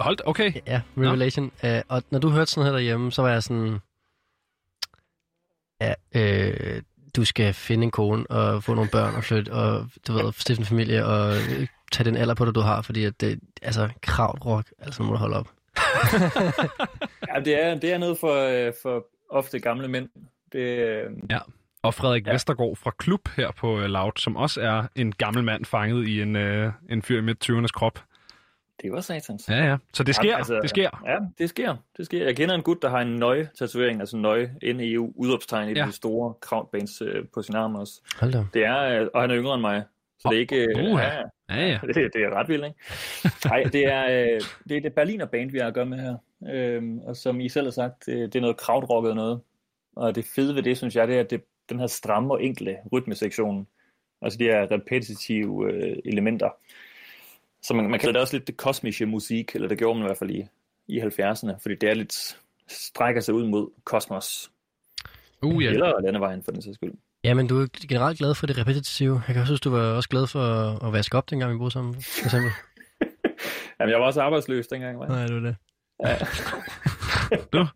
Hold 0.00 0.18
okay. 0.26 0.52
Ja, 0.66 0.80
Revelation. 0.96 1.50
Uh, 1.64 1.70
og 1.88 2.02
når 2.10 2.18
du 2.18 2.30
hørte 2.30 2.50
sådan 2.50 2.64
her 2.64 2.72
derhjemme, 2.72 3.12
så 3.12 3.22
var 3.22 3.30
jeg 3.30 3.42
sådan... 3.42 3.78
Ja, 5.80 5.94
øh, 6.14 6.82
du 7.16 7.24
skal 7.24 7.54
finde 7.54 7.84
en 7.84 7.90
kone 7.90 8.30
og 8.30 8.64
få 8.64 8.74
nogle 8.74 8.90
børn 8.90 9.14
og 9.14 9.24
flytte, 9.24 9.52
og 9.52 9.86
du 10.08 10.12
ved, 10.12 10.32
stifte 10.32 10.60
en 10.60 10.66
familie 10.66 11.04
og 11.06 11.36
øh, 11.36 11.66
tage 11.92 12.04
den 12.04 12.16
alder 12.16 12.34
på 12.34 12.44
dig, 12.44 12.54
du 12.54 12.60
har, 12.60 12.82
fordi 12.82 13.04
at 13.04 13.20
det, 13.20 13.40
altså, 13.62 13.88
krautrock, 14.02 14.66
altså 14.78 15.02
må 15.02 15.12
du 15.12 15.18
holde 15.18 15.36
op. 15.36 15.48
Ja, 17.34 17.40
det 17.40 17.64
er, 17.64 17.74
det 17.74 17.92
er 17.92 17.98
noget 17.98 18.18
for, 18.18 18.66
øh, 18.66 18.72
for 18.82 19.06
ofte 19.30 19.58
gamle 19.58 19.88
mænd. 19.88 20.08
Det, 20.52 20.58
øh, 20.58 21.10
Ja. 21.30 21.38
Og 21.82 21.94
Frederik 21.94 22.26
ja. 22.26 22.32
Vestergaard 22.32 22.76
fra 22.76 22.90
Klub 22.98 23.28
her 23.36 23.50
på 23.50 23.76
Loud, 23.76 24.12
som 24.16 24.36
også 24.36 24.60
er 24.60 24.86
en 24.96 25.12
gammel 25.12 25.44
mand 25.44 25.64
fanget 25.64 26.08
i 26.08 26.22
en, 26.22 26.36
øh, 26.36 26.72
en 26.90 27.02
fyr 27.02 27.18
i 27.18 27.22
midt-20'ernes 27.22 27.72
krop. 27.74 28.04
Det 28.82 28.92
var 28.92 29.00
satans. 29.00 29.48
Ja, 29.48 29.64
ja. 29.64 29.76
Så 29.92 30.02
det 30.04 30.14
sker. 30.14 30.36
Altså, 30.36 30.58
det 30.62 30.70
sker. 30.70 31.02
Ja, 31.06 31.18
det 31.38 31.48
sker. 31.48 31.76
Det 31.96 32.06
sker. 32.06 32.24
Jeg 32.24 32.36
kender 32.36 32.54
en 32.54 32.62
gut, 32.62 32.82
der 32.82 32.88
har 32.88 33.00
en 33.00 33.16
nøje 33.16 33.48
tatovering, 33.58 34.00
altså 34.00 34.16
nøje 34.16 34.54
NEU 34.62 35.12
udopstegn 35.16 35.68
i 35.68 35.72
Ja. 35.78 35.86
de 35.86 35.92
store 35.92 36.34
krautbands 36.40 37.02
øh, 37.02 37.24
på 37.34 37.42
sin 37.42 37.54
arm 37.54 37.74
også. 37.74 38.00
Hold 38.20 38.32
da. 38.32 38.44
Det 38.54 38.64
er, 38.64 39.00
øh, 39.02 39.08
og 39.14 39.20
han 39.20 39.30
er 39.30 39.36
yngre 39.36 39.54
end 39.54 39.60
mig. 39.60 39.82
Så 40.18 40.28
det 40.30 40.36
er 40.36 40.40
ikke... 40.40 40.56
øh, 40.56 40.92
Uha. 40.92 41.02
ja, 41.04 41.22
Ja, 41.50 41.66
ja. 41.66 41.78
det, 41.86 41.94
det 42.14 42.22
er 42.24 42.30
ret 42.40 42.48
vildt, 42.48 42.64
ikke? 42.64 42.78
Nej, 43.48 43.62
det 43.62 43.86
er, 43.92 44.04
øh, 44.34 44.40
det 44.68 44.76
er 44.76 44.80
det 44.80 44.92
Berliner 44.94 45.26
band, 45.26 45.50
vi 45.50 45.58
har 45.58 45.66
at 45.66 45.74
gøre 45.74 45.86
med 45.86 45.98
her. 45.98 46.16
Øhm, 46.54 46.98
og 46.98 47.16
som 47.16 47.40
I 47.40 47.48
selv 47.48 47.66
har 47.66 47.70
sagt, 47.70 48.06
det, 48.06 48.32
det 48.32 48.38
er 48.38 48.40
noget 48.40 48.56
krautrocket 48.56 49.16
noget. 49.16 49.40
Og 49.96 50.14
det 50.14 50.24
fede 50.34 50.54
ved 50.54 50.62
det, 50.62 50.76
synes 50.76 50.96
jeg, 50.96 51.08
det 51.08 51.16
er, 51.16 51.20
at 51.20 51.30
det, 51.30 51.42
den 51.68 51.78
her 51.80 51.86
stramme 51.86 52.34
og 52.34 52.42
enkle 52.44 52.76
rytmesektion. 52.92 53.66
Altså 54.22 54.38
de 54.38 54.44
her 54.44 54.70
repetitive 54.70 55.72
øh, 55.72 55.96
elementer. 56.04 56.48
Så 57.62 57.74
man, 57.74 57.90
man 57.90 58.00
kalder 58.00 58.12
det 58.12 58.20
også 58.20 58.36
lidt 58.36 58.46
det 58.46 58.56
kosmiske 58.56 59.06
musik, 59.06 59.54
eller 59.54 59.68
det 59.68 59.78
gjorde 59.78 59.98
man 59.98 60.06
i 60.06 60.08
hvert 60.08 60.18
fald 60.18 60.30
i, 60.30 60.46
i 60.88 61.00
70'erne, 61.00 61.62
fordi 61.62 61.74
det 61.74 61.90
er 61.90 61.94
lidt 61.94 62.38
strækker 62.68 63.20
sig 63.20 63.34
ud 63.34 63.44
mod 63.44 63.70
kosmos. 63.84 64.50
Uh, 65.42 65.64
ja. 65.64 65.70
Eller 65.70 66.00
landevejen, 66.00 66.42
for 66.42 66.52
den 66.52 66.62
sags 66.62 66.74
skyld. 66.74 66.92
Ja, 67.24 67.34
men 67.34 67.46
du 67.46 67.60
er 67.60 67.66
generelt 67.88 68.18
glad 68.18 68.34
for 68.34 68.46
det 68.46 68.58
repetitive. 68.58 69.22
Jeg 69.26 69.34
kan 69.34 69.40
også 69.40 69.50
synes, 69.50 69.60
du 69.60 69.70
var 69.70 69.82
også 69.82 70.08
glad 70.08 70.26
for 70.26 70.40
at, 70.40 70.86
at 70.86 70.92
vaske 70.92 71.16
op, 71.16 71.30
dengang 71.30 71.52
vi 71.52 71.58
boede 71.58 71.70
sammen, 71.70 71.94
for 71.94 72.24
eksempel. 72.24 72.50
Jamen, 73.80 73.92
jeg 73.92 74.00
var 74.00 74.06
også 74.06 74.22
arbejdsløs 74.22 74.66
dengang, 74.66 74.98
var 74.98 75.06
jeg? 75.06 75.14
Nej, 75.14 75.26
det 75.26 75.34
var 75.34 75.40
det. 75.40 75.56
Nu, 77.54 77.66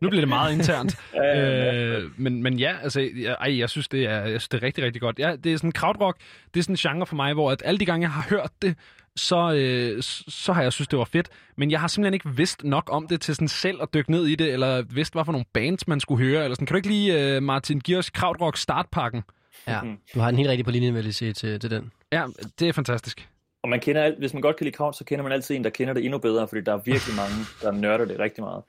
nu 0.00 0.08
bliver 0.08 0.20
det 0.22 0.28
meget 0.28 0.52
internt. 0.52 0.98
Ja, 1.14 1.22
ja, 1.22 1.64
ja. 1.64 1.98
øh, 1.98 2.10
men, 2.16 2.42
men 2.42 2.58
ja, 2.58 2.76
altså, 2.82 3.00
jeg, 3.00 3.36
ej, 3.40 3.58
jeg, 3.58 3.70
synes, 3.70 3.88
det 3.88 4.04
er, 4.04 4.20
jeg 4.20 4.40
synes, 4.40 4.48
det 4.48 4.62
er 4.62 4.66
rigtig, 4.66 4.84
rigtig 4.84 5.00
godt. 5.02 5.18
Ja, 5.18 5.36
det 5.36 5.52
er 5.52 5.56
sådan 5.56 5.72
krautrock, 5.72 6.16
det 6.54 6.60
er 6.60 6.64
sådan 6.64 6.72
en 6.72 6.76
genre 6.76 7.06
for 7.06 7.16
mig, 7.16 7.34
hvor 7.34 7.50
at 7.50 7.62
alle 7.64 7.78
de 7.78 7.86
gange, 7.86 8.04
jeg 8.04 8.10
har 8.10 8.26
hørt 8.30 8.50
det, 8.62 8.76
så, 9.16 9.52
øh, 9.54 10.02
så 10.28 10.52
har 10.52 10.62
jeg 10.62 10.72
synes, 10.72 10.88
det 10.88 10.98
var 10.98 11.04
fedt. 11.04 11.28
Men 11.56 11.70
jeg 11.70 11.80
har 11.80 11.88
simpelthen 11.88 12.14
ikke 12.14 12.28
vidst 12.36 12.64
nok 12.64 12.88
om 12.92 13.08
det 13.08 13.20
til 13.20 13.34
sådan 13.34 13.48
selv 13.48 13.82
at 13.82 13.88
dykke 13.94 14.10
ned 14.10 14.26
i 14.26 14.34
det, 14.34 14.52
eller 14.52 14.82
vidst, 14.82 15.12
hvad 15.14 15.24
for 15.24 15.32
nogle 15.32 15.46
bands, 15.52 15.88
man 15.88 16.00
skulle 16.00 16.24
høre. 16.26 16.44
Eller 16.44 16.54
sådan. 16.54 16.66
Kan 16.66 16.74
du 16.74 16.76
ikke 16.76 16.88
lige, 16.88 17.36
uh, 17.36 17.42
Martin, 17.42 17.80
give 17.80 17.98
os 17.98 18.10
krautrock 18.10 18.56
startpakken? 18.56 19.22
Ja, 19.68 19.80
du 20.14 20.20
har 20.20 20.28
en 20.28 20.36
helt 20.36 20.48
rigtig 20.48 20.64
på 20.64 20.70
linje, 20.70 20.92
vil 20.92 21.04
jeg 21.04 21.14
sige, 21.14 21.32
til, 21.32 21.60
til 21.60 21.70
den. 21.70 21.92
Ja, 22.12 22.24
det 22.60 22.68
er 22.68 22.72
fantastisk. 22.72 23.28
Og 23.62 23.68
man 23.68 23.80
kender 23.80 24.02
alt, 24.02 24.18
hvis 24.18 24.32
man 24.32 24.42
godt 24.42 24.56
kan 24.56 24.64
lide 24.64 24.76
kraut, 24.76 24.96
så 24.96 25.04
kender 25.04 25.22
man 25.22 25.32
altid 25.32 25.56
en, 25.56 25.64
der 25.64 25.70
kender 25.70 25.94
det 25.94 26.04
endnu 26.04 26.18
bedre, 26.18 26.48
fordi 26.48 26.60
der 26.60 26.72
er 26.72 26.78
virkelig 26.84 27.16
mange, 27.16 27.34
der 27.62 27.72
nørder 27.72 28.04
det 28.04 28.18
rigtig 28.18 28.42
meget. 28.44 28.62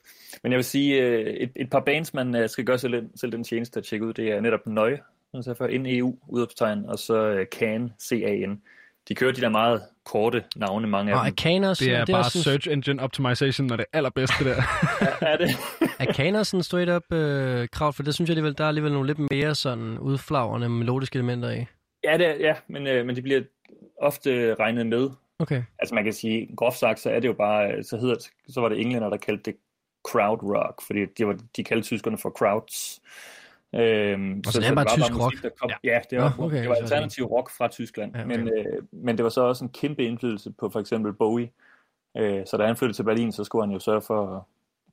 Men 0.43 0.51
jeg 0.51 0.57
vil 0.57 0.63
sige, 0.65 1.01
øh, 1.01 1.25
et, 1.33 1.51
et 1.55 1.69
par 1.69 1.79
bands, 1.79 2.13
man 2.13 2.35
øh, 2.35 2.49
skal 2.49 2.65
gøre 2.65 2.77
selv, 2.77 2.93
den- 2.93 3.17
selv 3.17 3.31
den 3.31 3.43
tjeneste 3.43 3.79
at 3.79 3.85
tjekke 3.85 4.05
ud, 4.05 4.13
det 4.13 4.31
er 4.31 4.41
netop 4.41 4.67
Nøje, 4.67 4.97
som 5.31 5.37
jeg 5.37 5.43
sagde 5.43 5.55
før, 5.57 5.79
NEU, 5.79 6.15
udopstegn, 6.27 6.85
og 6.85 6.99
så 6.99 7.15
øh, 7.27 7.45
CAN, 7.45 7.91
C-A-N. 8.01 8.61
De 9.07 9.15
kører 9.15 9.31
de 9.31 9.41
der 9.41 9.49
meget 9.49 9.81
korte 10.05 10.43
navne, 10.55 10.87
mange 10.87 11.11
af 11.13 11.19
Og 11.19 11.25
dem. 11.25 11.35
Det 11.35 11.93
er 11.93 12.05
det 12.05 12.13
bare 12.13 12.23
sådan, 12.23 12.43
search 12.43 12.69
engine 12.69 13.01
optimization, 13.01 13.67
når 13.67 13.75
det 13.75 13.85
er 13.93 13.97
allerbedste 13.97 14.43
der. 14.45 14.55
Er 15.21 15.37
det? 15.37 15.49
Arcanos 16.07 16.47
sådan 16.47 16.63
straight 16.63 16.89
up 16.91 17.13
øh, 17.17 17.67
krav, 17.71 17.93
for 17.93 18.03
det 18.03 18.15
synes 18.15 18.29
jeg 18.29 18.33
alligevel, 18.33 18.57
der 18.57 18.63
er 18.63 18.67
alligevel 18.67 18.91
nogle 18.93 19.07
lidt 19.07 19.19
mere 19.31 19.55
sådan 19.55 19.97
udflagrende 19.97 20.69
melodiske 20.69 21.15
elementer 21.15 21.51
i. 21.51 21.65
ja, 22.03 22.17
det 22.17 22.27
er, 22.27 22.35
ja 22.39 22.55
men, 22.67 22.87
øh, 22.87 23.05
men 23.05 23.15
de 23.15 23.21
bliver 23.21 23.41
ofte 24.01 24.55
regnet 24.55 24.85
med. 24.87 25.09
Okay. 25.39 25.63
Altså 25.79 25.95
man 25.95 26.03
kan 26.03 26.13
sige, 26.13 26.49
groft 26.57 26.77
sagt, 26.77 26.99
så 26.99 27.09
er 27.09 27.19
det 27.19 27.27
jo 27.27 27.33
bare, 27.33 27.71
øh, 27.71 27.83
så, 27.83 27.97
hedder, 27.97 28.15
det- 28.15 28.29
så 28.49 28.61
var 28.61 28.69
det 28.69 28.81
englænder, 28.81 29.09
der 29.09 29.17
kaldte 29.17 29.43
det 29.51 29.55
crowd 30.07 30.39
rock, 30.43 30.81
fordi 30.87 30.99
de, 31.17 31.27
var, 31.27 31.37
de 31.57 31.63
kaldte 31.63 31.85
tyskerne 31.87 32.17
for 32.17 32.29
crowds. 32.29 32.99
Øhm, 33.73 34.41
Og 34.47 34.53
så 34.53 34.59
det 34.59 34.67
er 34.67 34.75
bare 34.75 34.85
tysk 34.85 35.11
musik, 35.11 35.21
rock? 35.21 35.43
Der 35.43 35.49
kom, 35.59 35.69
Ja. 35.83 35.89
ja. 35.93 35.99
det 36.09 36.19
var, 36.19 36.35
Nå, 36.37 36.45
okay, 36.45 36.61
det 36.61 36.69
var 36.69 36.75
så 36.75 36.79
er 36.79 36.83
alternativ 36.83 37.25
rock 37.25 37.51
fra 37.57 37.67
Tyskland, 37.67 38.15
Ja, 38.15 38.25
okay. 38.25 38.37
men, 38.37 38.47
øh, 38.49 38.83
men 38.91 39.17
det 39.17 39.23
var 39.23 39.29
så 39.29 39.41
også 39.41 39.63
en 39.65 39.69
kæmpe 39.69 40.03
indflydelse 40.03 40.51
på 40.59 40.69
for 40.69 40.79
eksempel 40.79 41.13
Bowie. 41.13 41.49
Øh, 42.17 42.45
så 42.45 42.57
da 42.57 42.65
han 42.65 42.75
flyttede 42.75 42.97
til 42.97 43.03
Berlin, 43.03 43.31
så 43.31 43.43
skulle 43.43 43.63
han 43.65 43.71
jo 43.73 43.79
sørge 43.79 44.01
for 44.01 44.35
at 44.35 44.41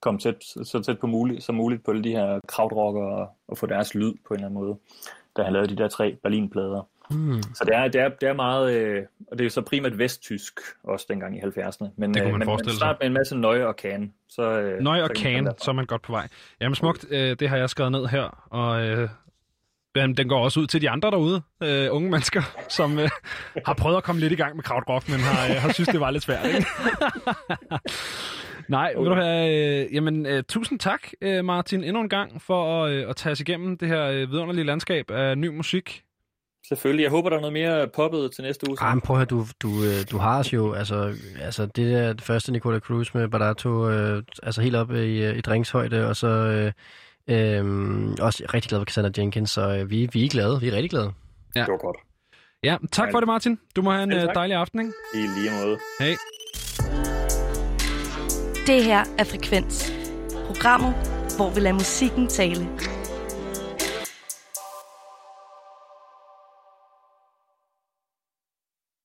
komme 0.00 0.20
tæt, 0.20 0.44
så 0.44 0.82
tæt 0.86 0.98
på 0.98 1.06
muligt, 1.06 1.42
som 1.42 1.54
muligt 1.54 1.84
på 1.84 1.92
de 1.92 2.10
her 2.10 2.40
krautrockere 2.48 3.06
og, 3.12 3.30
og 3.48 3.58
få 3.58 3.66
deres 3.66 3.94
lyd 3.94 4.12
på 4.28 4.34
en 4.34 4.40
eller 4.40 4.46
anden 4.48 4.60
måde, 4.60 4.76
da 5.36 5.42
han 5.42 5.52
lavede 5.52 5.68
de 5.76 5.82
der 5.82 5.88
tre 5.88 6.16
Berlin-plader. 6.22 6.88
Hmm. 7.11 7.42
Så 7.42 7.64
det 7.66 7.75
er, 7.75 7.88
det 7.88 8.01
er, 8.01 8.09
det 8.09 8.29
er 8.29 8.33
meget, 8.33 8.75
øh, 8.75 9.03
og 9.31 9.38
det 9.38 9.40
er 9.40 9.44
jo 9.44 9.51
så 9.51 9.61
primært 9.61 9.99
vesttysk 9.99 10.61
også 10.85 11.07
dengang 11.09 11.37
i 11.37 11.40
70'erne. 11.40 11.88
Men, 11.97 12.14
Det 12.14 12.23
kunne 12.23 12.33
man 12.33 12.42
øh, 12.42 12.47
forestille 12.47 12.79
sig. 12.79 12.97
med 13.01 13.07
en 13.07 13.12
masse 13.12 13.37
nøje 13.37 13.66
og 13.66 13.77
kan. 13.77 14.12
Så, 14.29 14.42
øh, 14.61 14.81
Nøje 14.81 15.03
og 15.03 15.11
kan 15.16 15.53
så 15.59 15.71
er 15.71 15.75
man 15.75 15.87
godt 15.87 16.03
på 16.03 16.12
vej. 16.12 16.29
Jamen 16.61 16.75
smukt, 16.75 17.07
øh, 17.11 17.37
det 17.40 17.49
har 17.49 17.57
jeg 17.57 17.71
skrevet 17.71 17.92
ned 17.92 18.07
her, 18.07 18.47
og 18.51 18.87
øh, 18.87 19.09
den, 19.94 20.16
den 20.16 20.29
går 20.29 20.44
også 20.44 20.61
ud 20.61 20.66
til 20.66 20.81
de 20.81 20.90
andre 20.90 21.11
derude, 21.11 21.42
øh, 21.62 21.88
unge 21.90 22.11
mennesker, 22.11 22.42
som 22.68 22.99
øh, 22.99 23.09
har 23.66 23.75
prøvet 23.75 23.97
at 23.97 24.03
komme 24.03 24.21
lidt 24.21 24.33
i 24.33 24.37
gang 24.37 24.57
med 24.57 24.64
krautrock, 24.64 25.09
men 25.09 25.21
har, 25.21 25.55
øh, 25.55 25.61
har 25.61 25.73
synes, 25.73 25.88
det 25.88 26.01
var 26.01 26.11
lidt 26.11 26.23
svært. 26.23 26.47
Ikke? 26.47 26.66
Nej, 28.68 28.94
vil 28.97 29.07
du 29.07 29.14
have, 29.14 29.85
øh, 29.85 29.94
jamen, 29.94 30.27
øh, 30.27 30.42
tusind 30.49 30.79
tak, 30.79 31.01
øh, 31.21 31.44
Martin, 31.44 31.85
endnu 31.85 32.01
en 32.01 32.09
gang, 32.09 32.42
for 32.42 32.85
at, 32.85 32.92
øh, 32.92 33.09
at 33.11 33.16
tage 33.16 33.33
os 33.33 33.40
igennem 33.40 33.79
det 33.79 33.88
her 33.88 34.05
øh, 34.05 34.31
vidunderlige 34.31 34.64
landskab 34.64 35.11
af 35.11 35.38
ny 35.38 35.47
musik. 35.47 36.03
Selvfølgelig. 36.68 37.02
Jeg 37.02 37.11
håber, 37.11 37.28
der 37.28 37.37
er 37.37 37.40
noget 37.40 37.52
mere 37.52 37.88
poppet 37.88 38.33
til 38.33 38.44
næste 38.44 38.68
uge. 38.68 38.76
så. 38.76 38.85
Ej, 38.85 38.94
men 38.94 39.00
prøv 39.00 39.16
at 39.16 39.18
høre, 39.18 39.26
du, 39.26 39.46
du, 39.62 39.85
øh, 39.85 40.11
du 40.11 40.18
har 40.18 40.38
os 40.38 40.52
jo, 40.52 40.72
altså, 40.72 41.14
altså 41.40 41.66
det 41.66 41.92
der 41.92 42.12
det 42.12 42.22
første 42.22 42.52
Nicola 42.52 42.78
Cruz 42.78 43.14
med 43.14 43.28
Badato, 43.28 43.88
øh, 43.88 44.22
altså 44.42 44.61
helt 44.62 44.76
op 44.76 44.90
i, 44.90 45.24
øh, 45.24 45.37
i 45.37 45.40
dringshøjde, 45.40 46.09
og 46.09 46.16
så 46.16 46.26
øh, 46.28 46.72
øh, 47.37 47.64
også 48.20 48.44
rigtig 48.54 48.68
glad 48.68 48.81
for 48.81 48.85
Cassandra 48.85 49.11
Jenkins, 49.18 49.50
så 49.50 49.76
øh, 49.76 49.90
vi, 49.90 50.09
vi 50.12 50.24
er 50.24 50.28
glade, 50.28 50.61
vi 50.61 50.68
er 50.68 50.72
rigtig 50.72 50.90
glade. 50.90 51.12
Det 51.54 51.62
var 51.68 51.78
godt. 51.87 51.96
Ja, 52.64 52.76
tak 52.92 53.09
for 53.11 53.20
det, 53.20 53.26
Martin. 53.26 53.59
Du 53.76 53.83
må 53.83 53.90
have 53.90 54.02
en 54.02 54.12
Selv 54.12 54.28
øh, 54.28 54.35
dejlig 54.35 54.57
aften, 54.57 54.81
ikke? 54.81 54.92
I 55.14 55.18
lige 55.18 55.50
måde. 55.64 55.78
Hej. 56.00 56.16
Det 58.66 58.85
her 58.85 59.04
er 59.18 59.24
Frekvens. 59.24 59.92
Programmet, 60.46 60.94
hvor 61.37 61.50
vi 61.54 61.61
lader 61.61 61.74
musikken 61.74 62.28
tale. 62.28 62.68